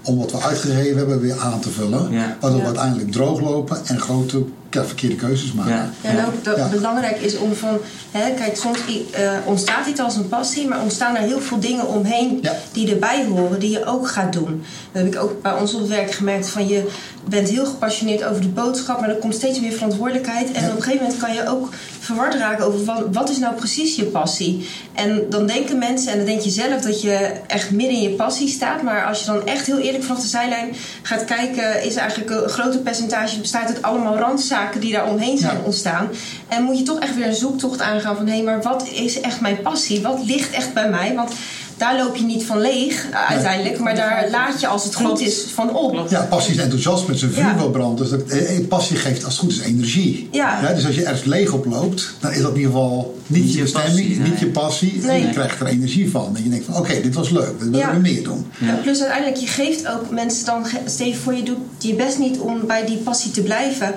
om 0.04 0.18
wat 0.18 0.32
we 0.32 0.42
uitgegeven 0.42 0.98
hebben 0.98 1.20
weer 1.20 1.40
aan 1.40 1.60
te 1.60 1.70
vullen. 1.70 2.12
Ja. 2.12 2.38
Waardoor 2.42 2.60
we 2.60 2.66
uiteindelijk 2.66 3.12
droog 3.12 3.42
lopen 3.42 3.78
en 3.86 4.00
grote 4.00 4.44
verkeerde 4.72 5.16
keuzes 5.16 5.54
maken. 5.54 5.72
Ja. 5.74 5.90
Ja, 6.02 6.10
en 6.10 6.26
ook 6.26 6.44
dat 6.44 6.58
Ja. 6.58 6.68
belangrijk 6.68 7.18
is 7.22 7.38
om 7.38 7.54
van, 7.56 7.78
hè, 8.12 8.34
kijk, 8.34 8.56
soms 8.58 8.80
eh, 9.12 9.32
ontstaat 9.46 9.88
iets 9.88 10.00
als 10.00 10.16
een 10.16 10.28
passie, 10.30 10.68
maar 10.68 10.82
ontstaan 10.82 11.16
er 11.16 11.22
heel 11.22 11.40
veel 11.40 11.60
dingen 11.60 11.88
omheen 11.88 12.40
Ja. 12.42 12.54
die 12.72 12.92
erbij 12.94 13.26
horen, 13.26 13.60
die 13.60 13.70
je 13.72 13.86
ook 13.86 14.08
gaat 14.08 14.34
doen. 14.34 14.64
Dat 14.92 15.04
heb 15.04 15.14
ik 15.14 15.22
ook 15.22 15.42
bij 15.42 15.54
ons 15.54 15.74
op 15.74 15.80
het 15.80 15.90
werk 15.90 16.12
gemerkt 16.12 16.50
van 16.50 16.68
je 16.68 16.88
bent 17.30 17.50
heel 17.50 17.66
gepassioneerd 17.66 18.24
over 18.24 18.42
de 18.42 18.48
boodschap, 18.48 19.00
maar 19.00 19.10
er 19.10 19.16
komt 19.16 19.36
steeds 19.36 19.60
meer 19.60 19.72
verantwoordelijkheid. 19.72 20.52
En 20.52 20.62
Ja. 20.64 20.70
op 20.70 20.76
een 20.76 20.82
gegeven 20.84 21.04
moment 21.06 21.22
kan 21.22 21.34
je 21.34 21.48
ook 21.50 21.70
verward 22.16 22.36
raken 22.36 22.66
over 22.66 22.84
van, 22.86 23.14
wat 23.14 23.30
is 23.30 23.38
nou 23.38 23.56
precies 23.56 23.96
je 23.96 24.04
passie. 24.04 24.68
En 24.94 25.26
dan 25.30 25.48
denken 25.48 25.78
mensen, 25.78 26.12
en 26.12 26.18
dan 26.18 26.26
denk 26.28 26.42
je 26.42 26.50
zelf 26.50 26.82
dat 26.82 27.02
je 27.02 27.32
echt 27.48 27.72
midden 27.72 27.96
in 27.96 28.02
je 28.02 28.10
passie 28.10 28.48
staat, 28.48 28.82
maar 28.82 29.06
als 29.06 29.20
je 29.20 29.26
dan 29.26 29.46
echt 29.48 29.66
heel 29.66 29.78
eerlijk 29.78 30.04
vanaf 30.04 30.22
de 30.22 30.28
zijlijn 30.28 30.76
gaat 31.02 31.26
kijken, 31.26 31.84
is 31.84 31.96
eigenlijk 31.96 32.30
een 32.30 32.50
grote 32.50 32.78
percentage 32.80 33.40
bestaat 33.40 33.68
uit 33.68 33.82
allemaal 33.82 34.18
randzaken 34.18 34.82
die 34.82 34.92
daar 34.94 35.10
omheen 35.10 35.38
zijn 35.38 35.58
Ja. 35.58 35.64
ontstaan. 35.66 36.10
En 36.48 36.64
moet 36.64 36.78
je 36.78 36.84
toch 36.84 37.00
echt 37.00 37.16
weer 37.16 37.28
een 37.28 37.36
zoektocht 37.36 37.82
aangaan 37.82 38.16
van 38.16 38.28
hé, 38.28 38.42
maar 38.42 38.62
wat 38.62 38.88
is 38.88 39.22
echt 39.22 39.42
mijn 39.42 39.62
passie? 39.62 40.02
Wat 40.02 40.20
ligt 40.26 40.52
echt 40.54 40.74
bij 40.74 40.90
mij? 40.90 41.16
Want 41.16 41.32
daar 41.80 41.98
loop 41.98 42.16
je 42.16 42.24
niet 42.24 42.44
van 42.46 42.62
leeg 42.62 43.06
uh, 43.10 43.30
uiteindelijk, 43.30 43.80
maar 43.80 43.96
daar 43.96 44.28
laat 44.32 44.60
je 44.60 44.68
als 44.68 44.84
het 44.84 44.96
goed 44.96 45.06
Klopt. 45.06 45.22
is 45.22 45.46
van 45.54 45.76
op. 45.76 46.10
Ja, 46.10 46.22
passie 46.30 46.54
is 46.54 46.60
enthousiasme, 46.60 47.16
zijn 47.16 47.32
vuur 47.32 47.44
Ja. 47.44 47.56
wil 47.58 47.70
branden. 47.70 47.98
Dus 48.10 48.10
dat, 48.10 48.28
eh, 48.30 48.58
eh, 48.58 48.68
passie 48.68 48.98
geeft 48.98 49.24
als 49.24 49.34
het 49.34 49.42
goed 49.44 49.52
is 49.52 49.60
energie. 49.60 50.30
Ja. 50.32 50.74
dus 50.74 50.86
als 50.86 50.96
je 50.96 51.04
ergens 51.04 51.24
leeg 51.24 51.52
op 51.54 51.66
loopt, 51.66 52.14
dan 52.20 52.32
is 52.32 52.42
dat 52.42 52.52
in 52.52 52.58
ieder 52.58 52.72
geval 52.72 53.18
niet, 53.28 53.44
Niet 53.44 53.54
je 53.54 53.62
bestemming, 53.62 53.96
passie, 53.98 54.20
nee. 54.20 54.30
niet 54.30 54.40
je 54.40 54.48
passie. 54.48 55.00
Nee. 55.02 55.22
En 55.22 55.28
je 55.28 55.34
krijgt 55.34 55.60
er 55.60 55.66
energie 55.68 56.12
van. 56.12 56.36
En 56.36 56.44
je 56.44 56.50
denkt 56.50 56.66
van 56.66 56.76
oké, 56.78 57.02
dit 57.02 57.16
was 57.16 57.30
leuk, 57.30 57.46
dit 57.60 57.70
willen 57.70 57.80
Ja. 57.80 57.94
we 57.94 58.00
meer 58.00 58.24
doen. 58.24 58.46
Ja. 58.58 58.68
En 58.68 58.82
plus 58.82 59.00
uiteindelijk, 59.00 59.38
je 59.42 59.48
geeft 59.48 59.88
ook 59.88 60.10
mensen 60.10 60.46
dan, 60.46 60.66
je 60.98 61.16
voor 61.16 61.34
je 61.34 61.44
doet 61.44 61.58
je 61.78 61.94
best 61.94 62.18
niet 62.20 62.38
om 62.40 62.66
bij 62.68 62.86
die 62.86 62.98
passie 62.98 63.32
te 63.32 63.42
blijven. 63.42 63.94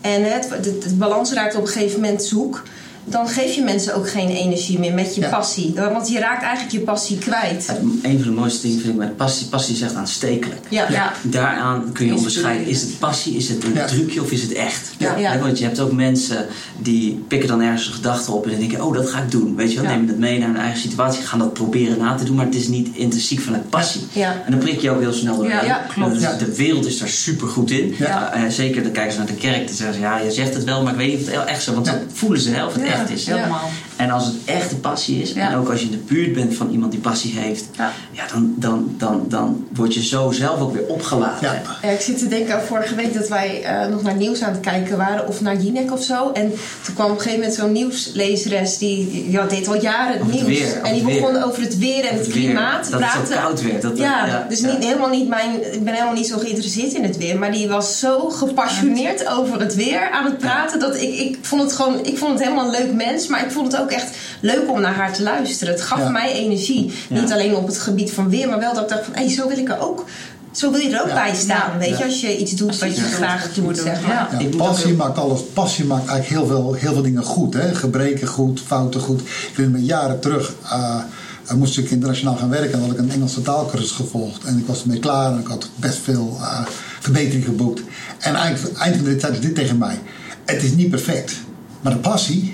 En 0.00 0.32
het, 0.32 0.48
de, 0.62 0.78
de 0.78 0.94
balans 0.94 1.32
raakt 1.32 1.54
op 1.56 1.62
een 1.62 1.68
gegeven 1.68 2.00
moment 2.00 2.22
zoek. 2.22 2.62
Dan 3.10 3.28
geef 3.28 3.54
je 3.54 3.62
mensen 3.62 3.94
ook 3.94 4.10
geen 4.10 4.28
energie 4.28 4.78
meer 4.78 4.94
met 4.94 5.14
je 5.14 5.20
Ja. 5.20 5.28
passie. 5.28 5.72
Want 5.74 6.08
je 6.08 6.18
raakt 6.18 6.42
eigenlijk 6.42 6.72
je 6.72 6.80
passie 6.80 7.18
kwijt. 7.18 7.66
Het- 7.66 7.78
Een 8.02 8.22
van 8.22 8.34
de 8.34 8.40
mooiste 8.40 8.62
dingen 8.66 8.80
vind 8.80 8.92
ik 8.92 8.98
met 8.98 9.16
passie. 9.16 9.46
Passie 9.46 9.74
is 9.74 9.80
echt 9.80 9.94
aanstekelijk. 9.94 10.60
Ja, 10.68 10.86
Ja. 10.90 11.12
Daaraan 11.22 11.92
kun 11.92 12.06
je 12.06 12.14
onderscheiden. 12.14 12.66
Is 12.66 12.80
het 12.82 12.98
passie, 12.98 13.36
is 13.36 13.48
het 13.48 13.64
een 13.64 13.74
Ja. 13.74 13.84
trucje 13.86 14.22
of 14.22 14.30
is 14.30 14.42
het 14.42 14.52
echt? 14.52 14.90
Ja. 14.98 15.38
Want 15.40 15.58
je 15.58 15.64
hebt 15.64 15.80
ook 15.80 15.92
mensen 15.92 16.46
die 16.78 17.24
pikken 17.28 17.48
dan 17.48 17.60
ergens 17.62 17.86
een 17.86 17.92
gedachte 17.92 18.32
op 18.32 18.44
en 18.44 18.50
dan 18.50 18.58
denken, 18.60 18.84
oh 18.84 18.94
dat 18.94 19.10
ga 19.10 19.18
ik 19.22 19.30
doen. 19.30 19.56
Weet 19.56 19.70
je 19.72 19.74
wel, 19.80 19.84
Ja. 19.84 19.90
nemen 19.90 20.08
het 20.08 20.18
mee 20.18 20.38
naar 20.38 20.48
hun 20.48 20.56
eigen 20.56 20.80
situatie, 20.80 21.22
gaan 21.22 21.38
dat 21.38 21.52
proberen 21.52 21.98
na 21.98 22.14
te 22.14 22.24
doen, 22.24 22.36
maar 22.36 22.44
het 22.44 22.54
is 22.54 22.68
niet 22.68 22.88
intrinsiek 22.96 23.40
vanuit 23.40 23.68
passie. 23.70 24.00
Ja. 24.12 24.42
En 24.44 24.50
dan 24.50 24.60
prik 24.60 24.80
je 24.80 24.90
ook 24.90 25.00
heel 25.00 25.12
snel 25.12 25.34
doorheen. 25.36 25.54
Ja, 25.54 25.64
ja, 25.64 25.86
klopt. 25.94 26.12
Dus 26.12 26.22
Ja. 26.22 26.36
De 26.36 26.54
wereld 26.54 26.86
is 26.86 26.98
daar 26.98 27.08
super 27.08 27.48
goed 27.48 27.70
in. 27.70 27.94
Ja. 27.98 28.32
Eh, 28.32 28.42
zeker 28.48 28.82
dan 28.82 28.92
kijken 28.92 29.12
ze 29.12 29.18
naar 29.18 29.26
de 29.26 29.34
kerk, 29.34 29.66
dan 29.66 29.76
zeggen 29.76 29.94
ze, 29.94 30.00
ja 30.00 30.18
je 30.18 30.30
zegt 30.32 30.54
het 30.54 30.64
wel, 30.64 30.82
maar 30.82 30.92
ik 30.92 30.98
weet 30.98 31.18
niet 31.18 31.28
of 31.28 31.34
het 31.34 31.44
echt 31.48 31.62
zo, 31.62 31.72
want 31.74 31.86
Ja. 31.86 31.92
dan 31.92 32.00
voelen 32.12 32.40
ze 32.40 32.50
hè, 32.50 32.64
of 32.66 32.74
het 32.74 32.82
Ja. 32.86 32.97
Echt 32.98 33.10
is. 33.10 33.26
Helemaal. 33.26 33.70
En 33.98 34.10
als 34.10 34.24
het 34.26 34.34
echte 34.44 34.76
passie 34.76 35.22
is, 35.22 35.32
Ja. 35.32 35.50
en 35.50 35.56
ook 35.56 35.68
als 35.70 35.80
je 35.80 35.84
in 35.86 35.90
de 35.92 35.96
buurt 36.14 36.32
bent 36.32 36.54
van 36.54 36.70
iemand 36.70 36.92
die 36.92 37.00
passie 37.00 37.38
heeft, 37.38 37.64
Ja. 37.76 37.92
ja, 38.10 38.24
dan, 38.32 38.54
dan, 38.56 38.94
dan, 38.98 39.24
dan 39.28 39.66
word 39.74 39.94
je 39.94 40.02
zo 40.04 40.30
zelf 40.30 40.60
ook 40.60 40.72
weer 40.72 40.86
opgeladen. 40.86 41.62
Ja. 41.82 41.88
ik 41.88 42.00
zit 42.00 42.18
te 42.18 42.28
denken 42.28 42.62
vorige 42.62 42.94
week 42.94 43.14
dat 43.14 43.28
wij 43.28 43.62
eh, 43.62 43.86
nog 43.86 44.02
naar 44.02 44.14
nieuws 44.16 44.42
aan 44.42 44.52
het 44.52 44.60
kijken 44.60 44.96
waren. 44.96 45.28
Of 45.28 45.40
naar 45.40 45.56
Jinek 45.56 45.92
of 45.92 46.02
zo. 46.02 46.30
En 46.32 46.52
toen 46.84 46.94
kwam 46.94 47.06
op 47.10 47.16
een 47.16 47.20
gegeven 47.22 47.38
moment 47.40 47.58
zo'n 47.58 47.72
nieuwslezeres. 47.72 48.78
Die 48.78 49.30
ja, 49.30 49.46
deed 49.46 49.68
al 49.68 49.80
jaren 49.80 50.18
het 50.18 50.32
nieuws. 50.32 50.46
weer, 50.46 50.80
en 50.82 50.94
die 50.94 51.04
weer. 51.04 51.20
begon 51.20 51.42
over 51.42 51.62
het 51.62 51.78
weer 51.78 52.04
en 52.04 52.16
het 52.18 52.28
klimaat 52.28 52.84
te 52.84 52.90
dat 52.90 53.00
het 53.00 53.10
zo 53.10 53.16
praten. 53.18 53.36
koud 53.42 53.62
werd. 53.62 53.82
Dat, 53.82 53.98
ja, 53.98 54.46
dus. 54.48 54.60
Niet, 54.60 54.84
helemaal 54.84 55.08
niet 55.08 55.28
mijn... 55.28 55.72
Ik 55.74 55.84
ben 55.84 55.92
helemaal 55.92 56.14
niet 56.14 56.26
zo 56.26 56.38
geïnteresseerd 56.38 56.92
in 56.92 57.02
het 57.02 57.16
weer. 57.16 57.38
Maar 57.38 57.52
die 57.52 57.68
was 57.68 57.98
zo 57.98 58.18
gepassioneerd 58.30 59.28
over 59.28 59.60
het 59.60 59.74
weer 59.74 60.10
aan 60.10 60.24
het 60.24 60.38
praten. 60.38 60.80
Dat 60.80 60.94
ik, 60.96 61.14
ik 61.18 61.38
vond 61.42 61.62
het 61.62 61.72
gewoon... 61.72 62.04
Ik 62.06 62.18
vond 62.18 62.32
het 62.32 62.42
helemaal 62.42 62.64
een 62.64 62.70
leuk 62.70 62.92
mens. 62.92 63.26
Maar 63.26 63.44
ik 63.44 63.50
vond 63.50 63.72
het 63.72 63.80
ook 63.80 63.87
echt 63.90 64.16
leuk 64.40 64.70
om 64.70 64.80
naar 64.80 64.94
haar 64.94 65.12
te 65.12 65.22
luisteren. 65.22 65.72
Het 65.74 65.82
gaf 65.82 65.98
Ja. 65.98 66.08
mij 66.08 66.32
energie. 66.32 66.92
Ja. 67.08 67.20
Niet 67.20 67.32
alleen 67.32 67.54
op 67.54 67.66
het 67.66 67.78
gebied 67.78 68.12
van 68.12 68.30
weer. 68.30 68.48
Maar 68.48 68.58
wel 68.58 68.74
dat 68.74 68.82
ik 68.82 68.88
dacht 68.88 69.04
van... 69.04 69.14
Hé, 69.14 69.28
zo 69.28 69.48
wil 69.48 69.58
ik 69.58 69.68
er 69.68 69.80
ook... 69.80 70.04
Zo 70.52 70.70
wil 70.70 70.80
je 70.80 70.90
er 70.96 71.02
ook 71.02 71.08
Ja. 71.08 71.14
bij 71.14 71.34
staan, 71.34 71.72
Ja. 71.72 71.78
weet 71.78 71.98
je, 71.98 72.04
als 72.04 72.20
je 72.20 72.36
iets 72.38 72.52
doet 72.52 72.78
wat 72.78 72.96
je 72.96 73.02
graag 73.02 73.42
wat 73.46 73.54
je 73.54 73.60
doet, 73.60 73.70
moet 73.70 73.78
zeg 73.78 73.98
doen. 73.98 74.08
maar. 74.08 74.28
Passie 74.56 74.92
ook- 74.92 74.98
maakt 74.98 75.18
alles. 75.18 75.40
Passie 75.52 75.84
maakt 75.84 76.08
eigenlijk 76.08 76.40
heel 76.40 76.56
veel, 76.56 76.72
heel 76.74 76.92
veel 76.92 77.02
dingen 77.02 77.22
goed. 77.22 77.54
Hè? 77.54 77.74
Gebreken 77.74 78.26
goed, 78.28 78.60
fouten 78.66 79.00
goed. 79.00 79.20
Ik 79.20 79.52
weet 79.56 79.68
me 79.70 79.84
jaren 79.84 80.20
terug. 80.20 80.52
eh, 80.70 81.00
eh, 81.46 81.54
moest 81.56 81.78
ik 81.78 81.90
internationaal 81.90 82.36
gaan 82.36 82.48
werken 82.48 82.72
en 82.72 82.80
had 82.80 82.90
ik 82.90 82.98
een 82.98 83.10
Engelse 83.10 83.42
taalkursus 83.42 83.90
gevolgd. 83.90 84.44
En 84.44 84.58
ik 84.58 84.66
was 84.66 84.82
ermee 84.82 84.98
klaar 84.98 85.32
en 85.32 85.38
ik 85.38 85.46
had 85.46 85.68
best 85.76 85.98
veel 85.98 86.36
eh, 86.40 86.60
verbetering 87.00 87.44
geboekt. 87.44 87.80
En 88.18 88.34
eigenlijk, 88.34 88.78
eind 88.78 88.96
van 88.96 89.04
de 89.04 89.16
tijd 89.16 89.32
is 89.32 89.40
dit 89.40 89.54
tegen 89.54 89.78
mij. 89.78 89.98
Het 90.44 90.62
is 90.62 90.72
niet 90.72 90.90
perfect. 90.90 91.32
Maar 91.80 91.92
de 91.92 91.98
passie, 91.98 92.52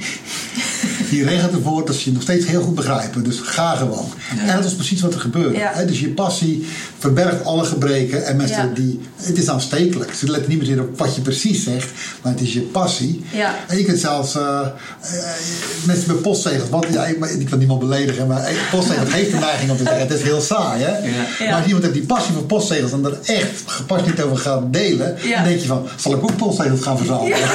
die 1.14 1.24
regelt 1.24 1.53
ervoor 1.53 1.87
dat 1.87 1.94
ze 1.94 2.03
je 2.05 2.12
nog 2.12 2.22
steeds 2.22 2.46
heel 2.46 2.62
goed 2.62 2.74
begrijpen. 2.74 3.24
Dus 3.24 3.40
ga 3.40 3.74
gewoon. 3.74 4.07
En 4.46 4.57
dat 4.57 4.64
is 4.64 4.74
precies 4.74 5.00
wat 5.00 5.14
er. 5.14 5.22
Ja. 5.53 5.70
Hè? 5.74 5.85
Dus 5.85 6.00
je 6.00 6.09
passie 6.09 6.66
verbergt 6.98 7.44
alle 7.44 7.64
gebreken. 7.64 8.27
En 8.27 8.37
mensen 8.37 8.68
Ja. 8.68 8.74
die... 8.74 9.00
Het 9.16 9.38
is 9.38 9.48
aanstekelijk. 9.48 10.14
Ze 10.14 10.31
letten 10.31 10.50
niet 10.50 10.68
meer 10.68 10.81
op 10.81 10.98
wat 10.98 11.14
je 11.14 11.20
precies 11.20 11.64
zegt. 11.64 11.88
Maar 12.22 12.33
het 12.33 12.40
is 12.40 12.53
je 12.53 12.61
passie. 12.61 13.24
Ja. 13.33 13.55
En 13.68 13.77
je 13.79 13.85
kunt 13.85 13.98
zelfs... 13.98 14.35
eh, 14.35 14.61
eh, 14.61 14.66
mensen 15.85 16.07
met 16.07 16.22
postzegels... 16.22 16.68
Want, 16.68 16.87
ja, 16.92 17.05
ik, 17.05 17.24
ik 17.24 17.48
wil 17.48 17.59
niemand 17.59 17.81
beledigen. 17.81 18.27
Maar 18.27 18.44
eh, 18.44 18.55
postzegels 18.70 19.12
heeft 19.12 19.31
de 19.31 19.38
neiging 19.38 19.70
om 19.70 19.77
te 19.77 19.83
zeggen... 19.83 20.00
Het 20.03 20.12
is 20.12 20.22
heel 20.22 20.40
saai, 20.40 20.83
hè? 20.83 20.92
Maar 21.46 21.55
als 21.57 21.64
iemand 21.66 21.83
heeft 21.85 21.96
die 21.96 22.07
passie 22.07 22.35
voor 22.35 22.44
postzegels... 22.44 22.92
en 22.92 23.05
er 23.05 23.18
echt 23.24 23.62
gepassioneerd 23.66 24.22
over 24.22 24.37
gaat 24.38 24.72
delen... 24.72 25.16
Ja. 25.22 25.35
dan 25.37 25.44
denk 25.44 25.61
je 25.61 25.66
van... 25.66 25.87
Zal 25.96 26.12
ik 26.12 26.22
ook 26.22 26.37
postzegels 26.37 26.81
gaan 26.83 26.96
verzamelen? 26.96 27.38
Ja, 27.38 27.46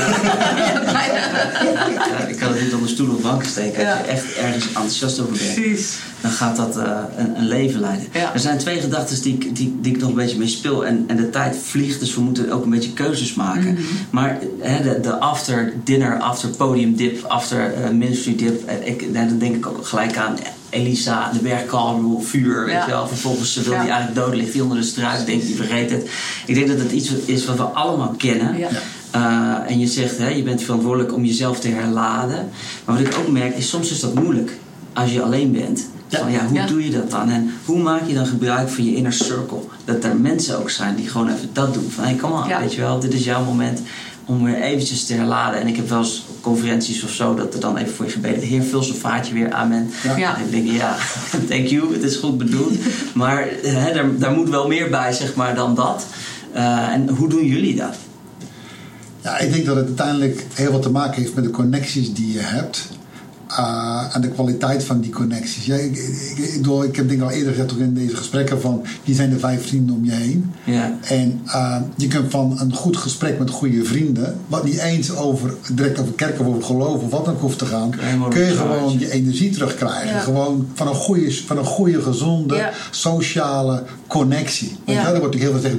ik 2.28 2.38
kan 2.38 2.52
het 2.52 2.62
niet 2.62 2.74
onder 2.74 2.90
stoel 2.90 3.16
of 3.16 3.22
banken 3.22 3.49
steken. 3.50 3.88
Als 3.90 3.98
je 4.00 4.06
echt 4.06 4.36
ergens 4.38 4.66
enthousiast 4.66 5.20
over 5.20 5.32
bent, 5.38 5.54
Precies. 5.54 5.98
dan 6.22 6.32
gaat 6.32 6.56
dat 6.56 6.78
eh, 6.78 6.92
een, 7.18 7.38
een 7.40 7.48
leven 7.48 7.80
leiden. 7.80 8.08
Ja. 8.14 8.34
Er 8.34 8.40
zijn 8.40 8.58
twee 8.58 8.82
gedachten 8.82 9.22
die, 9.22 9.34
ik- 9.34 9.56
die, 9.56 9.78
die 9.82 9.94
ik 9.94 10.00
nog 10.00 10.10
een 10.10 10.16
beetje 10.16 10.38
mee 10.38 10.48
speel. 10.48 10.86
En, 10.86 11.04
en 11.08 11.16
de 11.18 11.30
tijd 11.30 11.56
vliegt, 11.64 12.00
dus 12.00 12.16
we 12.16 12.22
moeten 12.22 12.52
ook 12.52 12.64
een 12.64 12.70
beetje 12.70 12.94
keuzes 12.94 13.34
maken. 13.34 13.74
Mhm. 13.74 13.82
Maar 14.10 14.40
hè, 14.60 14.84
de, 14.84 15.00
de 15.00 15.14
after 15.20 15.74
dinner, 15.84 16.20
after 16.20 16.50
podium 16.50 16.96
dip, 16.96 17.24
after 17.26 17.74
eh, 17.74 17.90
ministry 17.90 18.36
dip. 18.36 18.70
ik, 18.84 19.12
nou, 19.12 19.28
dan 19.28 19.38
denk 19.40 19.56
ik 19.56 19.66
ook 19.68 19.86
gelijk 19.88 20.18
aan 20.18 20.38
Elisa, 20.70 21.32
de 21.34 21.40
berg 21.40 21.66
Carmel, 21.66 22.22
vuur. 22.22 22.66
Weet 22.66 22.74
Ja. 22.74 22.86
je 22.86 22.92
wel. 22.92 23.08
Vervolgens 23.08 23.56
wil 23.56 23.74
Ja. 23.74 23.82
die 23.82 23.90
eigenlijk 23.92 24.20
dood 24.26 24.36
ligt, 24.36 24.52
die 24.54 24.64
onder 24.64 24.78
de 24.78 24.84
struik. 24.84 25.26
Denkt, 25.26 25.46
die 25.46 25.56
vergeet 25.56 25.92
het. 25.92 26.10
Ik 26.46 26.56
denk 26.56 26.68
dat 26.68 26.78
het 26.80 26.92
iets 26.92 27.12
is 27.26 27.46
wat 27.46 27.58
we 27.58 27.64
allemaal 27.64 28.14
kennen. 28.18 28.58
Ja. 28.58 28.68
Uh, 29.16 29.56
en 29.68 29.80
je 29.80 29.88
zegt, 29.88 30.18
hè, 30.18 30.28
je 30.28 30.44
bent 30.44 30.62
verantwoordelijk 30.64 31.14
om 31.14 31.26
jezelf 31.26 31.60
te 31.60 31.68
herladen. 31.68 32.50
Maar 32.86 32.98
wat 32.98 33.06
ik 33.06 33.16
ook 33.20 33.28
merk, 33.32 33.56
is 33.58 33.70
soms 33.70 33.92
is 33.92 34.00
dat 34.00 34.14
moeilijk 34.14 34.58
als 34.94 35.12
je 35.12 35.22
alleen 35.22 35.52
bent. 35.52 35.88
Ja. 36.08 36.20
Van, 36.20 36.32
ja, 36.32 36.46
hoe 36.46 36.58
Ja. 36.58 36.66
doe 36.68 36.84
je 36.86 36.92
dat 36.92 37.12
dan? 37.12 37.30
En 37.30 37.52
hoe 37.66 37.82
maak 37.82 38.02
je 38.08 38.14
dan 38.14 38.26
gebruik 38.26 38.70
van 38.70 38.86
je 38.86 38.96
inner 38.96 39.14
circle? 39.14 39.60
Dat 39.86 40.04
er 40.04 40.16
mensen 40.16 40.60
ook 40.60 40.70
zijn 40.70 40.96
die 40.96 41.08
gewoon 41.10 41.30
even 41.30 41.50
dat 41.54 41.74
doen. 41.74 41.90
Van, 41.90 42.04
hé, 42.04 42.10
hey, 42.10 42.20
kom 42.20 42.32
on, 42.32 42.48
Ja. 42.48 42.60
weet 42.60 42.74
je 42.74 42.82
wel, 42.82 43.00
dit 43.00 43.14
is 43.14 43.24
jouw 43.24 43.44
moment 43.44 43.82
om 44.26 44.44
weer 44.44 44.62
eventjes 44.62 45.06
te 45.06 45.14
herladen. 45.14 45.60
En 45.60 45.68
ik 45.68 45.76
heb 45.76 45.90
wel 45.90 45.98
eens 45.98 46.24
op 46.30 46.42
conferenties 46.42 47.04
of 47.04 47.10
zo, 47.10 47.36
dat 47.36 47.54
er 47.54 47.60
dan 47.60 47.78
even 47.78 47.94
voor 47.94 48.06
je 48.06 48.12
gebeden. 48.12 48.42
Heer, 48.44 48.64
vul 48.64 48.84
zo'n 48.84 48.96
vaatje 48.96 49.34
weer, 49.34 49.52
amen. 49.52 49.90
Ja. 50.04 50.18
Ja. 50.18 50.38
En 50.38 50.44
ik 50.46 50.52
denk, 50.52 50.78
ja, 50.78 50.96
thank 51.50 51.68
you, 51.68 51.94
het 51.94 52.04
is 52.04 52.16
goed 52.16 52.38
bedoeld. 52.38 52.74
maar 53.14 53.48
hè, 53.64 53.94
daar, 53.94 54.18
daar 54.18 54.32
moet 54.34 54.50
wel 54.50 54.68
meer 54.68 54.90
bij, 54.90 55.14
zeg 55.14 55.36
maar, 55.36 55.56
dan 55.56 55.76
dat. 55.76 56.06
Uh, 56.56 56.88
en 56.90 57.10
hoe 57.10 57.30
doen 57.30 57.46
jullie 57.46 57.76
dat? 57.76 57.96
Ja, 59.22 59.40
ik 59.40 59.54
denk 59.54 59.66
dat 59.66 59.76
het 59.76 59.86
uiteindelijk 59.86 60.46
heel 60.54 60.72
wat 60.72 60.82
te 60.82 60.92
maken 60.92 61.22
heeft 61.22 61.36
met 61.36 61.44
de 61.44 61.50
connecties 61.50 62.14
die 62.14 62.34
je 62.34 62.40
hebt. 62.40 62.88
uh, 63.52 64.10
aan 64.16 64.22
de 64.22 64.30
kwaliteit 64.30 64.84
van 64.84 65.00
die 65.00 65.12
connecties. 65.12 65.66
Ja, 65.66 65.76
ik, 65.76 65.98
ik, 65.98 66.38
ik, 66.38 66.54
bedoel, 66.54 66.84
ik 66.84 66.96
heb 66.96 67.10
dingen 67.10 67.26
al 67.26 67.32
eerder 67.32 67.52
gezegd 67.54 67.74
ook 67.74 67.80
in 67.80 67.94
deze 67.94 68.16
gesprekken 68.16 68.62
van 68.62 68.86
die 69.04 69.16
zijn 69.16 69.30
de 69.30 69.40
vijf 69.40 69.68
vrienden 69.68 69.96
om 69.96 70.06
je 70.06 70.12
heen. 70.12 70.52
Ja. 70.64 70.98
En 71.02 71.42
uh, 71.46 71.76
je 71.96 72.08
kunt 72.08 72.32
van 72.32 72.60
een 72.60 72.74
goed 72.74 72.98
gesprek 72.98 73.40
met 73.40 73.50
goede 73.50 73.84
vrienden, 73.84 74.40
wat 74.48 74.64
niet 74.64 74.78
eens 74.78 75.16
over 75.16 75.54
direct 75.74 76.00
over 76.00 76.14
kerk 76.14 76.40
of 76.40 76.48
over 76.48 76.64
geloof 76.64 77.02
of 77.02 77.12
wat 77.12 77.26
dan 77.26 77.34
ook 77.34 77.42
hoeft 77.42 77.58
te 77.58 77.66
gaan, 77.66 77.92
kun 78.30 78.46
je 78.46 78.56
gewoon 78.56 79.00
je 79.00 79.12
energie 79.12 79.50
terugkrijgen. 79.50 80.16
Ja. 80.16 80.20
Gewoon 80.20 80.68
van 80.74 80.88
een 80.88 80.96
goede, 80.96 81.34
van 81.46 81.58
een 81.58 81.66
goede 81.66 82.02
gezonde, 82.02 82.70
sociale 82.92 83.84
connectie. 84.10 84.68
Weet 84.86 84.96
Ja. 84.96 85.02
je 85.02 85.06
wel? 85.06 85.14
Er 85.14 85.20
wordt 85.20 85.36
ook 85.36 85.42
heel 85.42 85.52
veel 85.52 85.62
gezegd, 85.62 85.76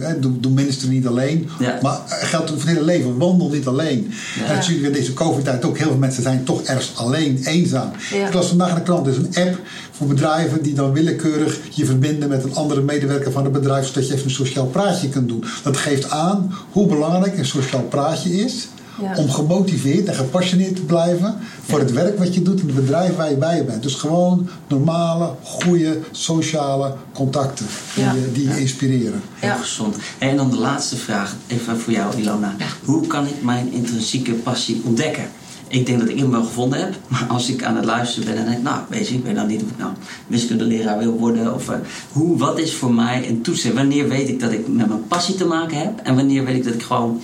hè, 0.00 0.20
doe, 0.20 0.40
doe 0.40 0.52
minister 0.52 0.88
niet 0.88 1.06
alleen. 1.06 1.48
Ja. 1.58 1.78
Maar 1.82 1.98
het 2.04 2.28
geldt 2.28 2.48
voor 2.50 2.58
het 2.58 2.68
hele 2.68 2.84
leven, 2.84 3.18
wandel 3.18 3.48
niet 3.48 3.66
alleen. 3.66 4.12
Ja. 4.38 4.44
En 4.44 4.54
natuurlijk 4.54 4.86
in 4.86 4.92
deze 4.92 5.12
COVID-tijd 5.14 5.64
ook, 5.64 5.78
heel 5.78 5.88
veel 5.88 5.96
mensen 5.96 6.22
zijn 6.22 6.44
toch 6.44 6.62
ergens 6.62 6.92
alleen, 6.94 7.40
eenzaam. 7.44 7.90
Ja. 8.12 8.26
Ik 8.26 8.34
las 8.34 8.48
vandaag 8.48 8.68
in 8.68 8.74
de 8.74 8.82
krant, 8.82 9.06
er 9.06 9.12
is 9.12 9.18
een 9.18 9.46
app 9.48 9.60
voor 9.90 10.06
bedrijven 10.06 10.62
die 10.62 10.74
dan 10.74 10.92
willekeurig 10.92 11.58
je 11.70 11.84
verbinden 11.84 12.28
met 12.28 12.44
een 12.44 12.54
andere 12.54 12.80
medewerker 12.80 13.32
van 13.32 13.44
het 13.44 13.52
bedrijf, 13.52 13.86
zodat 13.86 14.06
je 14.08 14.12
even 14.14 14.24
een 14.24 14.30
sociaal 14.30 14.66
praatje 14.66 15.08
kunt 15.08 15.28
doen. 15.28 15.44
Dat 15.62 15.76
geeft 15.76 16.10
aan 16.10 16.54
hoe 16.70 16.86
belangrijk 16.86 17.38
een 17.38 17.46
sociaal 17.46 17.82
praatje 17.82 18.30
is. 18.44 18.68
Ja. 19.02 19.16
Om 19.16 19.30
gemotiveerd 19.30 20.06
en 20.06 20.14
gepassioneerd 20.14 20.76
te 20.76 20.82
blijven 20.82 21.34
voor 21.66 21.78
het 21.78 21.92
werk 21.92 22.18
wat 22.18 22.34
je 22.34 22.42
doet 22.42 22.60
in 22.60 22.66
het 22.66 22.74
bedrijf 22.76 23.16
waar 23.16 23.30
je 23.30 23.36
bij 23.36 23.64
bent. 23.64 23.82
Dus 23.82 23.94
gewoon 23.94 24.48
normale, 24.68 25.30
goede, 25.42 25.98
sociale 26.10 26.94
contacten 27.14 27.66
die, 27.94 28.04
Ja. 28.04 28.12
je, 28.12 28.32
die 28.32 28.48
je 28.48 28.60
inspireren. 28.60 29.20
Heel 29.34 29.48
Ja. 29.50 29.56
gezond. 29.56 29.96
En 30.18 30.36
dan 30.36 30.50
de 30.50 30.58
laatste 30.58 30.96
vraag, 30.96 31.36
even 31.46 31.78
voor 31.80 31.92
jou, 31.92 32.16
Ilona. 32.16 32.54
Ja. 32.58 32.66
Hoe 32.84 33.06
kan 33.06 33.26
ik 33.26 33.42
mijn 33.42 33.72
intrinsieke 33.72 34.32
passie 34.32 34.82
ontdekken? 34.84 35.24
Ik 35.68 35.86
denk 35.86 35.98
dat 36.00 36.08
ik 36.08 36.18
hem 36.18 36.30
wel 36.30 36.44
gevonden 36.44 36.78
heb, 36.78 36.94
maar 37.08 37.26
als 37.28 37.48
ik 37.48 37.62
aan 37.64 37.76
het 37.76 37.84
luisteren 37.84 38.34
ben 38.34 38.36
en 38.44 38.50
denk, 38.50 38.62
nou, 38.62 38.80
weet 38.88 39.08
je, 39.08 39.14
ik 39.14 39.24
weet 39.24 39.34
nou 39.34 39.48
niet 39.48 39.62
of 39.62 39.68
ik 39.70 39.78
nou 39.78 39.92
wiskundeleraar 40.26 40.98
wil 40.98 41.12
worden 41.12 41.54
of 41.54 41.68
eh, 41.68 41.76
hoe, 42.12 42.38
wat 42.38 42.58
is 42.58 42.74
voor 42.74 42.94
mij 42.94 43.28
een 43.28 43.42
toetsen? 43.42 43.74
Wanneer 43.74 44.08
weet 44.08 44.28
ik 44.28 44.40
dat 44.40 44.52
ik 44.52 44.68
met 44.68 44.88
mijn 44.88 45.06
passie 45.08 45.34
te 45.34 45.44
maken 45.44 45.78
heb 45.78 46.00
en 46.02 46.14
wanneer 46.14 46.44
weet 46.44 46.56
ik 46.56 46.64
dat 46.64 46.74
ik 46.74 46.82
gewoon, 46.82 47.20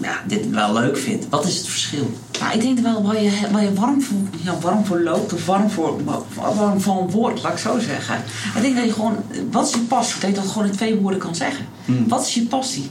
ja, 0.00 0.22
dit 0.26 0.50
wel 0.50 0.72
leuk 0.72 0.96
vind? 0.96 1.26
Wat 1.30 1.44
is 1.44 1.56
het 1.56 1.68
verschil? 1.68 2.10
Nou, 2.40 2.54
ik 2.54 2.60
denk 2.60 2.78
wel 2.78 3.02
waar 3.02 3.22
je, 3.22 3.30
waar 3.52 3.62
je 3.62 3.74
warm, 3.74 4.02
voor, 4.02 4.18
ja, 4.42 4.58
warm 4.60 4.84
voor 4.84 5.00
loopt 5.00 5.32
of 5.32 5.46
warm 5.46 5.70
voor, 5.70 6.00
warm 6.34 6.80
voor 6.80 7.02
een 7.02 7.10
woord, 7.10 7.42
laat 7.42 7.52
ik 7.52 7.58
zo 7.58 7.78
zeggen. 7.78 8.16
Ik 8.54 8.62
denk 8.62 8.76
dat 8.76 8.84
je 8.84 8.92
gewoon, 8.92 9.16
wat 9.50 9.66
is 9.66 9.72
je 9.72 9.78
passie? 9.80 10.20
Dat 10.20 10.30
je 10.30 10.36
dat 10.36 10.46
gewoon 10.46 10.66
in 10.68 10.76
twee 10.76 10.96
woorden 10.96 11.20
kan 11.20 11.34
zeggen. 11.34 11.66
Hmm. 11.84 12.08
Wat 12.08 12.26
is 12.26 12.34
je 12.34 12.46
passie? 12.46 12.90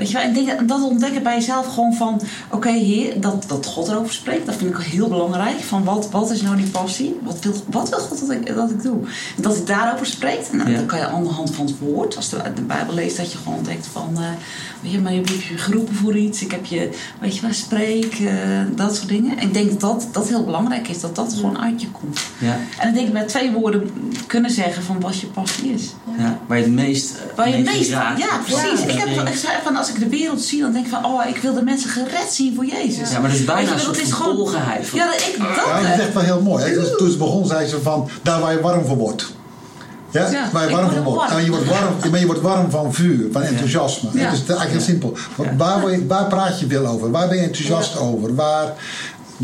Weet 0.00 0.10
je 0.10 0.16
wel, 0.16 0.22
en 0.26 0.32
denk 0.32 0.46
dat- 0.48 0.68
dat 0.68 0.82
ontdekken 0.82 1.22
bij 1.22 1.34
jezelf 1.34 1.66
gewoon 1.74 1.94
van, 1.94 2.20
oké 2.50 2.68
heer, 2.70 3.20
dat, 3.20 3.44
dat 3.46 3.66
God 3.66 3.88
erover 3.88 4.12
spreekt, 4.14 4.46
dat 4.46 4.54
vind 4.54 4.70
ik 4.70 4.84
heel 4.84 5.08
belangrijk. 5.08 5.60
Van 5.60 5.84
wat, 5.84 6.10
wat 6.10 6.30
is 6.30 6.42
nou 6.42 6.56
die 6.56 6.66
passie? 6.66 7.18
Wat 7.22 7.38
wil, 7.40 7.52
wat 7.70 7.88
wil 7.88 7.98
God 7.98 8.20
dat 8.20 8.30
ik, 8.30 8.54
dat 8.54 8.70
ik 8.70 8.82
doe? 8.82 8.98
En 9.36 9.42
dat 9.42 9.54
hij 9.56 9.64
daarover 9.64 10.06
spreekt, 10.06 10.52
nou, 10.52 10.70
Ja. 10.70 10.76
dan 10.76 10.86
kan 10.86 10.98
je 10.98 11.06
aan 11.06 11.22
de 11.22 11.28
hand 11.28 11.54
van 11.54 11.66
het 11.66 11.78
woord, 11.78 12.16
als 12.16 12.30
je 12.30 12.36
de 12.54 12.62
Bijbel 12.62 12.94
leest, 12.94 13.16
dat 13.16 13.32
je 13.32 13.38
gewoon 13.38 13.58
ontdekt 13.58 13.86
van, 13.92 14.08
eh, 14.14 14.22
weet 14.82 14.92
je, 14.92 15.00
maar 15.00 15.12
je 15.12 15.18
hebt 15.18 15.30
je 15.44 15.58
geroepen 15.58 15.94
voor 15.94 16.16
iets, 16.16 16.42
ik 16.42 16.50
heb 16.50 16.64
je, 16.64 16.90
weet 17.20 17.34
je 17.36 17.40
wel, 17.42 17.52
spreek, 17.52 18.14
eh, 18.14 18.32
dat 18.76 18.96
soort 18.96 19.08
dingen. 19.08 19.38
En 19.38 19.46
ik 19.46 19.54
denk 19.54 19.70
dat 19.70 19.80
dat, 19.80 20.08
dat 20.12 20.28
heel 20.28 20.44
belangrijk 20.44 20.88
is, 20.88 21.00
dat 21.00 21.16
dat 21.16 21.32
gewoon 21.34 21.58
uit 21.58 21.80
je 21.80 21.90
komt. 21.90 22.20
Ja, 22.38 22.56
En 22.78 22.88
ik 22.88 22.94
denk 22.94 23.06
ik 23.06 23.12
met 23.12 23.28
twee 23.28 23.50
woorden 23.52 23.90
kunnen 24.26 24.50
zeggen 24.50 24.82
van 24.82 25.00
wat 25.00 25.18
je 25.20 25.26
passie 25.26 25.72
is. 25.72 25.94
ja, 26.18 26.38
waar 26.46 26.56
je 26.58 26.64
het 26.64 26.72
meest, 26.72 27.10
eh, 27.14 27.36
Waar 27.36 27.48
je 27.48 27.54
mee 27.54 27.62
meest, 27.64 27.88
geraakt 27.90 28.18
ja 28.18 28.38
precies. 28.44 28.80
Ja, 28.84 28.92
ik, 28.92 28.98
heb, 28.98 29.62
van 29.64 29.76
als 29.76 29.89
ik 29.94 29.98
de 30.00 30.08
wereld 30.08 30.42
zie, 30.42 30.60
dan 30.60 30.72
denk 30.72 30.84
ik 30.86 30.90
van, 30.92 31.04
oh, 31.04 31.26
ik 31.28 31.36
wil 31.36 31.54
de 31.54 31.62
mensen 31.62 31.90
gered 31.90 32.30
zien 32.32 32.54
voor 32.54 32.66
Jezus. 32.66 33.10
Ja, 33.10 33.18
maar 33.20 33.30
dat 33.30 33.38
is 33.38 33.44
bijna 33.44 33.72
een 33.72 33.78
soort 33.80 34.12
gewoon- 34.12 34.36
Ja, 34.94 35.06
dat, 35.06 35.14
ik, 35.20 35.36
dat, 35.38 35.64
Ja, 35.66 35.80
dat 35.82 35.92
is 35.98 36.04
echt 36.04 36.12
wel 36.14 36.22
heel 36.22 36.40
mooi. 36.42 36.64
hè. 36.64 36.74
Dus 36.74 36.88
toen 36.98 37.10
ze 37.10 37.16
begon, 37.16 37.46
zei 37.46 37.66
ze 37.68 37.80
van 37.82 38.08
daar 38.22 38.40
waar 38.40 38.52
je 38.52 38.60
warm 38.60 38.84
van 38.86 38.96
wordt. 38.96 39.32
Ja, 40.12 40.28
Ja, 40.30 40.48
waar 40.52 40.68
je 40.68 40.74
warm 40.76 40.90
van 40.90 41.02
wordt. 41.02 41.18
warm. 41.20 41.38
En 41.38 41.44
je 41.44 41.50
wordt 41.50 41.66
warm, 41.68 42.10
maar 42.10 42.20
je 42.20 42.26
wordt 42.26 42.40
warm 42.40 42.70
van 42.70 42.94
vuur, 42.94 43.28
van 43.32 43.42
enthousiasme. 43.42 44.08
Ja. 44.12 44.30
Dus 44.30 44.38
het 44.38 44.48
is 44.48 44.54
eigenlijk 44.54 44.70
heel 44.70 44.80
simpel. 44.80 45.16
Ja. 45.42 45.56
Waar, 45.56 46.06
waar 46.06 46.24
praat 46.26 46.60
je 46.60 46.66
veel 46.66 46.86
over? 46.86 47.10
Waar 47.10 47.28
ben 47.28 47.36
je 47.36 47.42
enthousiast 47.42 47.98
over? 47.98 48.34
Waar, 48.34 48.72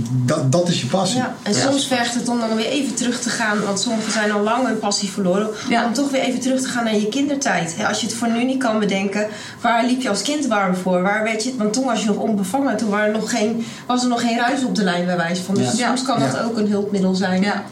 dat, 0.05 0.53
dat 0.53 0.69
is 0.69 0.81
je 0.81 0.87
passie. 0.87 1.19
Ja, 1.19 1.35
en 1.43 1.53
Ja. 1.53 1.61
soms 1.61 1.87
vergt 1.87 2.15
het 2.15 2.29
om 2.29 2.41
dan 2.41 2.57
weer 2.57 2.67
even 2.67 2.95
terug 2.95 3.21
te 3.21 3.31
gaan, 3.31 3.63
want 3.65 3.81
sommigen 3.81 4.13
zijn 4.13 4.33
al 4.33 4.41
lang 4.43 4.67
hun 4.67 4.79
passie 4.79 5.11
verloren, 5.11 5.49
Ja. 5.69 5.85
om 5.85 5.93
toch 5.93 6.11
weer 6.11 6.21
even 6.21 6.41
terug 6.41 6.61
te 6.63 6.69
gaan 6.69 6.85
naar 6.85 6.97
je 6.97 7.09
kindertijd. 7.09 7.75
Als 7.89 8.01
je 8.01 8.07
het 8.07 8.15
voor 8.17 8.29
nu 8.31 8.45
niet 8.45 8.59
kan 8.63 8.79
bedenken, 8.79 9.27
waar 9.61 9.85
liep 9.85 10.03
je 10.03 10.09
als 10.09 10.23
kind 10.23 10.47
warm 10.47 10.75
voor? 10.77 11.03
Waar 11.03 11.23
weet 11.23 11.45
je, 11.45 11.55
want 11.57 11.73
toen 11.73 11.85
was 11.85 12.01
je 12.01 12.07
nog 12.07 12.17
onbevangen, 12.17 12.77
toen 12.77 12.91
waren 12.91 13.15
er 13.15 13.21
nog 13.21 13.31
geen, 13.31 13.67
was 13.87 14.03
er 14.03 14.09
nog 14.09 14.21
geen 14.21 14.39
ruis 14.39 14.65
op 14.65 14.75
de 14.75 14.83
lijn 14.85 15.07
bij 15.07 15.17
wijze 15.17 15.43
van. 15.43 15.55
Dus 15.55 15.73
Ja. 15.77 15.87
soms 15.87 16.03
kan 16.03 16.21
dat 16.21 16.39
ook 16.41 16.57
een 16.57 16.69
hulpmiddel 16.69 17.15
zijn. 17.15 17.43
ja. 17.43 17.65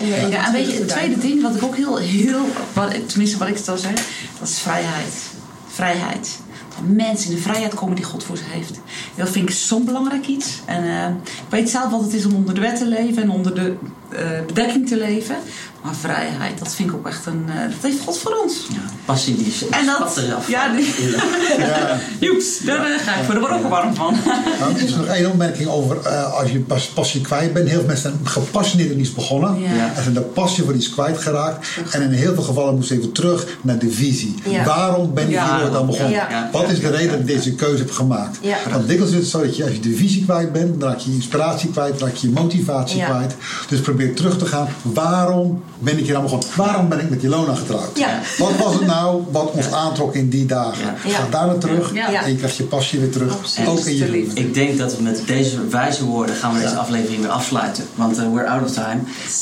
even 0.00 0.30
Ja, 0.30 0.46
en 0.46 0.52
weet 0.52 0.70
je, 0.70 0.78
het 0.78 0.88
tweede 0.88 1.18
ding 1.18 1.42
wat 1.42 1.54
ik 1.54 1.62
ook 1.62 1.76
heel, 1.76 1.96
heel 1.96 2.46
wat, 2.72 3.08
tenminste 3.08 3.38
wat 3.38 3.48
ik 3.48 3.56
stel 3.56 3.76
zeg, 3.76 3.92
dat 4.38 4.48
is 4.48 4.58
vrijheid. 4.58 5.12
Vrijheid. 5.72 6.38
Mensen 6.86 7.30
in 7.30 7.36
de 7.36 7.42
vrijheid 7.42 7.74
komen 7.74 7.96
die 7.96 8.04
God 8.04 8.24
voor 8.24 8.36
ze 8.36 8.44
heeft. 8.46 8.80
Dat 9.14 9.30
vind 9.30 9.48
ik 9.48 9.54
zo'n 9.54 9.84
belangrijk 9.84 10.26
iets. 10.26 10.60
En 10.64 10.84
eh, 10.84 11.08
ik 11.24 11.50
weet 11.50 11.70
zelf 11.70 11.90
wat 11.90 12.02
het 12.02 12.12
is 12.12 12.24
om 12.24 12.34
onder 12.34 12.54
de 12.54 12.60
wet 12.60 12.76
te 12.76 12.86
leven 12.86 13.22
en 13.22 13.30
onder 13.30 13.54
de 13.54 13.76
bedekking 14.46 14.88
te 14.88 14.96
leven. 14.96 15.36
Maar 15.82 15.94
vrijheid, 15.94 16.58
dat 16.58 16.74
vind 16.74 16.88
ik 16.88 16.94
ook 16.94 17.06
echt 17.06 17.26
een. 17.26 17.44
eh, 17.48 17.54
dat 17.60 17.90
heeft 17.90 18.00
God 18.04 18.18
voor 18.18 18.36
ons. 18.42 18.54
Ja, 18.72 18.78
passie 19.04 19.36
die 19.36 19.54
En 19.70 19.86
dat- 19.86 20.16
eraf. 20.18 20.48
ja, 20.48 20.68
die- 20.76 20.94
Ja. 21.58 21.98
Joeps, 22.26 22.58
daar 22.58 22.76
eh, 22.90 22.98
ga 22.98 23.14
ik 23.14 23.24
voor 23.24 23.34
de 23.34 23.48
ook 23.54 23.68
warm 23.68 23.94
van. 23.94 24.14
Nou, 24.60 24.74
er 24.74 24.82
is 24.82 24.94
nog 24.94 25.06
één 25.06 25.30
opmerking 25.30 25.68
over 25.68 26.00
eh, 26.06 26.32
als 26.40 26.50
je 26.50 26.58
pas, 26.58 26.86
passie 26.86 27.20
kwijt 27.20 27.52
bent. 27.52 27.68
Heel 27.68 27.78
veel 27.78 27.86
mensen 27.86 28.10
zijn 28.10 28.26
gepassioneerd 28.26 28.90
in 28.90 29.00
iets 29.00 29.12
begonnen. 29.14 29.56
En 29.96 30.02
zijn 30.02 30.14
de 30.14 30.20
passie 30.20 30.64
voor 30.64 30.74
iets 30.74 30.90
kwijtgeraakt. 30.90 31.68
En 31.90 32.02
in 32.02 32.10
heel 32.10 32.34
veel 32.34 32.42
gevallen 32.42 32.74
moesten 32.74 32.96
ze 32.96 33.00
even 33.02 33.14
terug 33.14 33.46
naar 33.60 33.78
de 33.78 33.90
visie. 33.90 34.34
Ja. 34.48 34.64
Waarom 34.64 35.14
ben 35.14 35.24
ik 35.24 35.30
Ja. 35.30 35.60
hier 35.60 35.70
dan 35.70 35.86
begonnen? 35.86 36.10
Ja. 36.10 36.48
Wat 36.52 36.70
is 36.70 36.80
de 36.80 36.90
reden 36.90 37.10
dat 37.10 37.20
ik 37.20 37.26
deze 37.26 37.54
keuze 37.54 37.82
heb 37.82 37.90
gemaakt? 37.90 38.38
Ja. 38.40 38.56
Want 38.70 38.88
dikwijls 38.88 39.12
is 39.12 39.18
het 39.20 39.28
zo 39.28 39.40
dat 39.42 39.56
je, 39.56 39.64
als 39.64 39.72
je 39.72 39.80
de 39.80 39.94
visie 39.96 40.24
kwijt 40.24 40.52
bent, 40.52 40.80
dan 40.80 40.88
raak 40.88 40.98
je 40.98 41.10
je 41.10 41.16
inspiratie 41.16 41.70
kwijt, 41.70 41.98
dan 41.98 42.08
raak 42.08 42.16
je 42.16 42.26
je 42.28 42.32
motivatie 42.32 42.96
Ja. 42.96 43.08
kwijt. 43.08 43.34
Dus 43.68 43.80
probeer 43.80 43.93
terug 44.14 44.38
te 44.38 44.46
gaan. 44.46 44.68
Waarom 44.82 45.62
ben 45.78 45.98
ik 45.98 46.04
hier 46.04 46.16
aan 46.16 46.22
begonnen? 46.22 46.48
Waarom 46.56 46.88
ben 46.88 47.00
ik 47.00 47.10
met 47.10 47.22
Ilona 47.22 47.54
getrouwd? 47.54 47.98
Ja. 47.98 48.20
Wat 48.38 48.56
was 48.56 48.74
het 48.74 48.86
nou 48.86 49.22
wat 49.30 49.50
ons 49.50 49.72
aantrok 49.72 50.14
in 50.14 50.28
die 50.28 50.46
dagen? 50.46 50.94
Ja. 51.04 51.10
Ga 51.16 51.26
daar 51.30 51.46
naar 51.46 51.58
terug 51.58 51.94
Ja. 51.94 52.24
en 52.24 52.30
je 52.30 52.36
krijgt 52.36 52.56
je 52.56 52.64
passie 52.64 53.00
weer 53.00 53.10
terug. 53.10 53.32
Absoluut. 53.32 53.68
Ook 53.68 53.84
in 53.84 53.96
je. 53.96 54.30
Ik 54.34 54.54
denk 54.54 54.78
dat 54.78 54.96
we 54.96 55.02
met 55.02 55.22
deze 55.26 55.66
wijze 55.68 56.04
woorden 56.04 56.34
gaan 56.34 56.52
we 56.54 56.60
deze 56.60 56.72
Ja. 56.74 56.78
aflevering 56.80 57.20
weer 57.20 57.30
afsluiten. 57.30 57.84
Want 57.94 58.18
eh, 58.18 58.32
we're 58.32 58.48
out 58.48 58.62
of 58.62 58.70
time. 58.72 59.00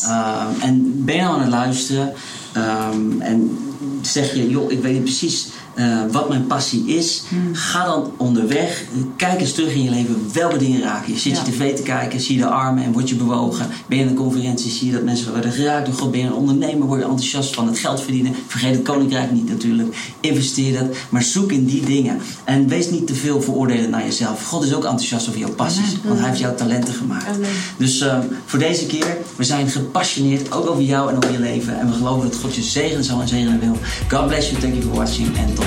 Um, 0.08 0.60
en 0.62 1.04
ben 1.04 1.14
je 1.14 1.20
nou 1.20 1.34
aan 1.34 1.40
het 1.40 1.50
luisteren 1.50 2.12
um, 2.56 3.20
en 3.20 3.58
zeg 4.02 4.34
je, 4.34 4.48
joh, 4.50 4.70
ik 4.72 4.82
weet 4.82 4.92
niet 4.92 5.02
precies 5.02 5.48
eh, 5.74 5.98
wat 6.10 6.28
mijn 6.28 6.46
passie 6.46 6.86
is. 6.86 7.22
Ga 7.52 7.84
dan 7.84 8.12
onderweg, 8.16 8.84
kijk 9.16 9.40
eens 9.40 9.52
terug 9.52 9.72
in 9.74 9.82
je 9.82 9.90
leven. 9.90 10.16
Welke 10.32 10.56
dingen 10.58 10.82
raken 10.82 11.12
je? 11.12 11.18
Zit 11.18 11.32
je 11.36 11.38
Ja. 11.44 11.50
tv 11.50 11.74
te 11.76 11.82
kijken, 11.82 12.20
zie 12.20 12.34
je 12.36 12.42
de 12.42 12.48
armen 12.48 12.84
en 12.84 12.92
word 12.92 13.08
je 13.08 13.14
bewogen? 13.14 13.66
Ben 13.86 13.98
je 13.98 14.04
in 14.04 14.10
een 14.10 14.16
conferentie, 14.16 14.70
zie 14.70 14.86
je 14.86 14.92
dat 14.92 15.02
mensen 15.02 15.30
worden 15.30 15.52
geraakt 15.52 15.86
door 15.86 15.94
God? 15.94 16.10
Ben 16.10 16.20
je 16.20 16.26
een 16.26 16.32
ondernemer, 16.32 16.86
word 16.86 17.00
je 17.00 17.06
enthousiast 17.06 17.54
van 17.54 17.66
het 17.66 17.78
geld 17.78 18.00
verdienen? 18.02 18.34
Vergeet 18.46 18.74
het 18.74 18.82
koninkrijk 18.82 19.32
niet 19.32 19.48
natuurlijk. 19.48 19.96
Investeer 20.20 20.78
dat, 20.78 20.96
maar 21.08 21.22
zoek 21.22 21.52
in 21.52 21.64
die 21.64 21.84
dingen. 21.84 22.18
En 22.44 22.68
wees 22.68 22.90
niet 22.90 23.06
te 23.06 23.14
veel 23.14 23.42
veroordelend 23.42 23.90
naar 23.90 24.04
jezelf. 24.04 24.44
God 24.46 24.64
is 24.64 24.74
ook 24.74 24.84
enthousiast 24.84 25.28
over 25.28 25.40
jouw 25.40 25.54
passies, 25.54 25.96
want 26.04 26.18
hij 26.18 26.28
heeft 26.28 26.40
jouw 26.40 26.54
talenten 26.54 26.94
gemaakt. 26.94 27.26
Amen. 27.34 27.48
Dus 27.76 28.00
eh, 28.00 28.18
voor 28.46 28.58
deze 28.58 28.86
keer, 28.86 29.16
we 29.36 29.44
zijn 29.44 29.68
gepassioneerd 29.68 30.52
ook 30.52 30.70
over 30.70 30.82
jou 30.82 31.10
en 31.10 31.16
over 31.16 31.32
je 31.32 31.38
leven. 31.40 31.78
En 31.80 31.86
we 31.86 31.92
geloven 31.92 32.30
dat 32.30 32.38
God 32.40 32.54
je 32.54 32.62
zegenen 32.62 33.04
zal 33.04 33.20
en 33.20 33.28
zegenen 33.28 33.60
wil. 33.60 33.76
God 34.08 34.26
bless 34.26 34.48
you, 34.50 34.60
thank 34.60 34.74
you 34.74 34.84
for 34.86 34.94
watching 34.94 35.36
en. 35.36 35.60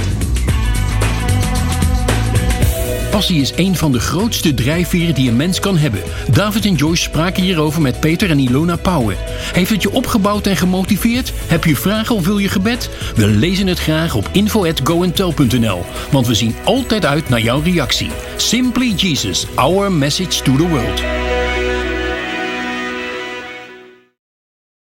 Passie 3.15 3.41
is 3.41 3.53
een 3.55 3.75
van 3.75 3.91
de 3.91 3.99
grootste 3.99 4.53
drijfveren 4.53 5.15
die 5.15 5.29
een 5.29 5.35
mens 5.35 5.59
kan 5.59 5.77
hebben. 5.77 6.01
David 6.31 6.65
en 6.65 6.75
Joyce 6.75 7.01
spraken 7.01 7.43
hierover 7.43 7.81
met 7.81 7.99
Peter 7.99 8.29
en 8.29 8.39
Ilona 8.39 8.75
Pauwen. 8.75 9.15
Heeft 9.53 9.69
het 9.69 9.81
je 9.81 9.91
opgebouwd 9.91 10.47
en 10.47 10.55
gemotiveerd? 10.55 11.33
Heb 11.47 11.63
je 11.63 11.75
vragen 11.75 12.15
of 12.15 12.25
wil 12.25 12.37
je 12.37 12.49
gebed? 12.49 12.89
We 13.15 13.27
lezen 13.27 13.67
het 13.67 13.79
graag 13.79 14.15
op 14.15 14.29
info@goentel.nl, 14.31 15.85
want 16.11 16.27
we 16.27 16.33
zien 16.33 16.55
altijd 16.63 17.05
uit 17.05 17.29
naar 17.29 17.41
jouw 17.41 17.61
reactie. 17.61 18.09
Simply 18.35 18.93
Jesus, 18.95 19.47
our 19.55 19.91
message 19.91 20.41
to 20.41 20.55
the 20.55 20.67
world. 20.67 21.24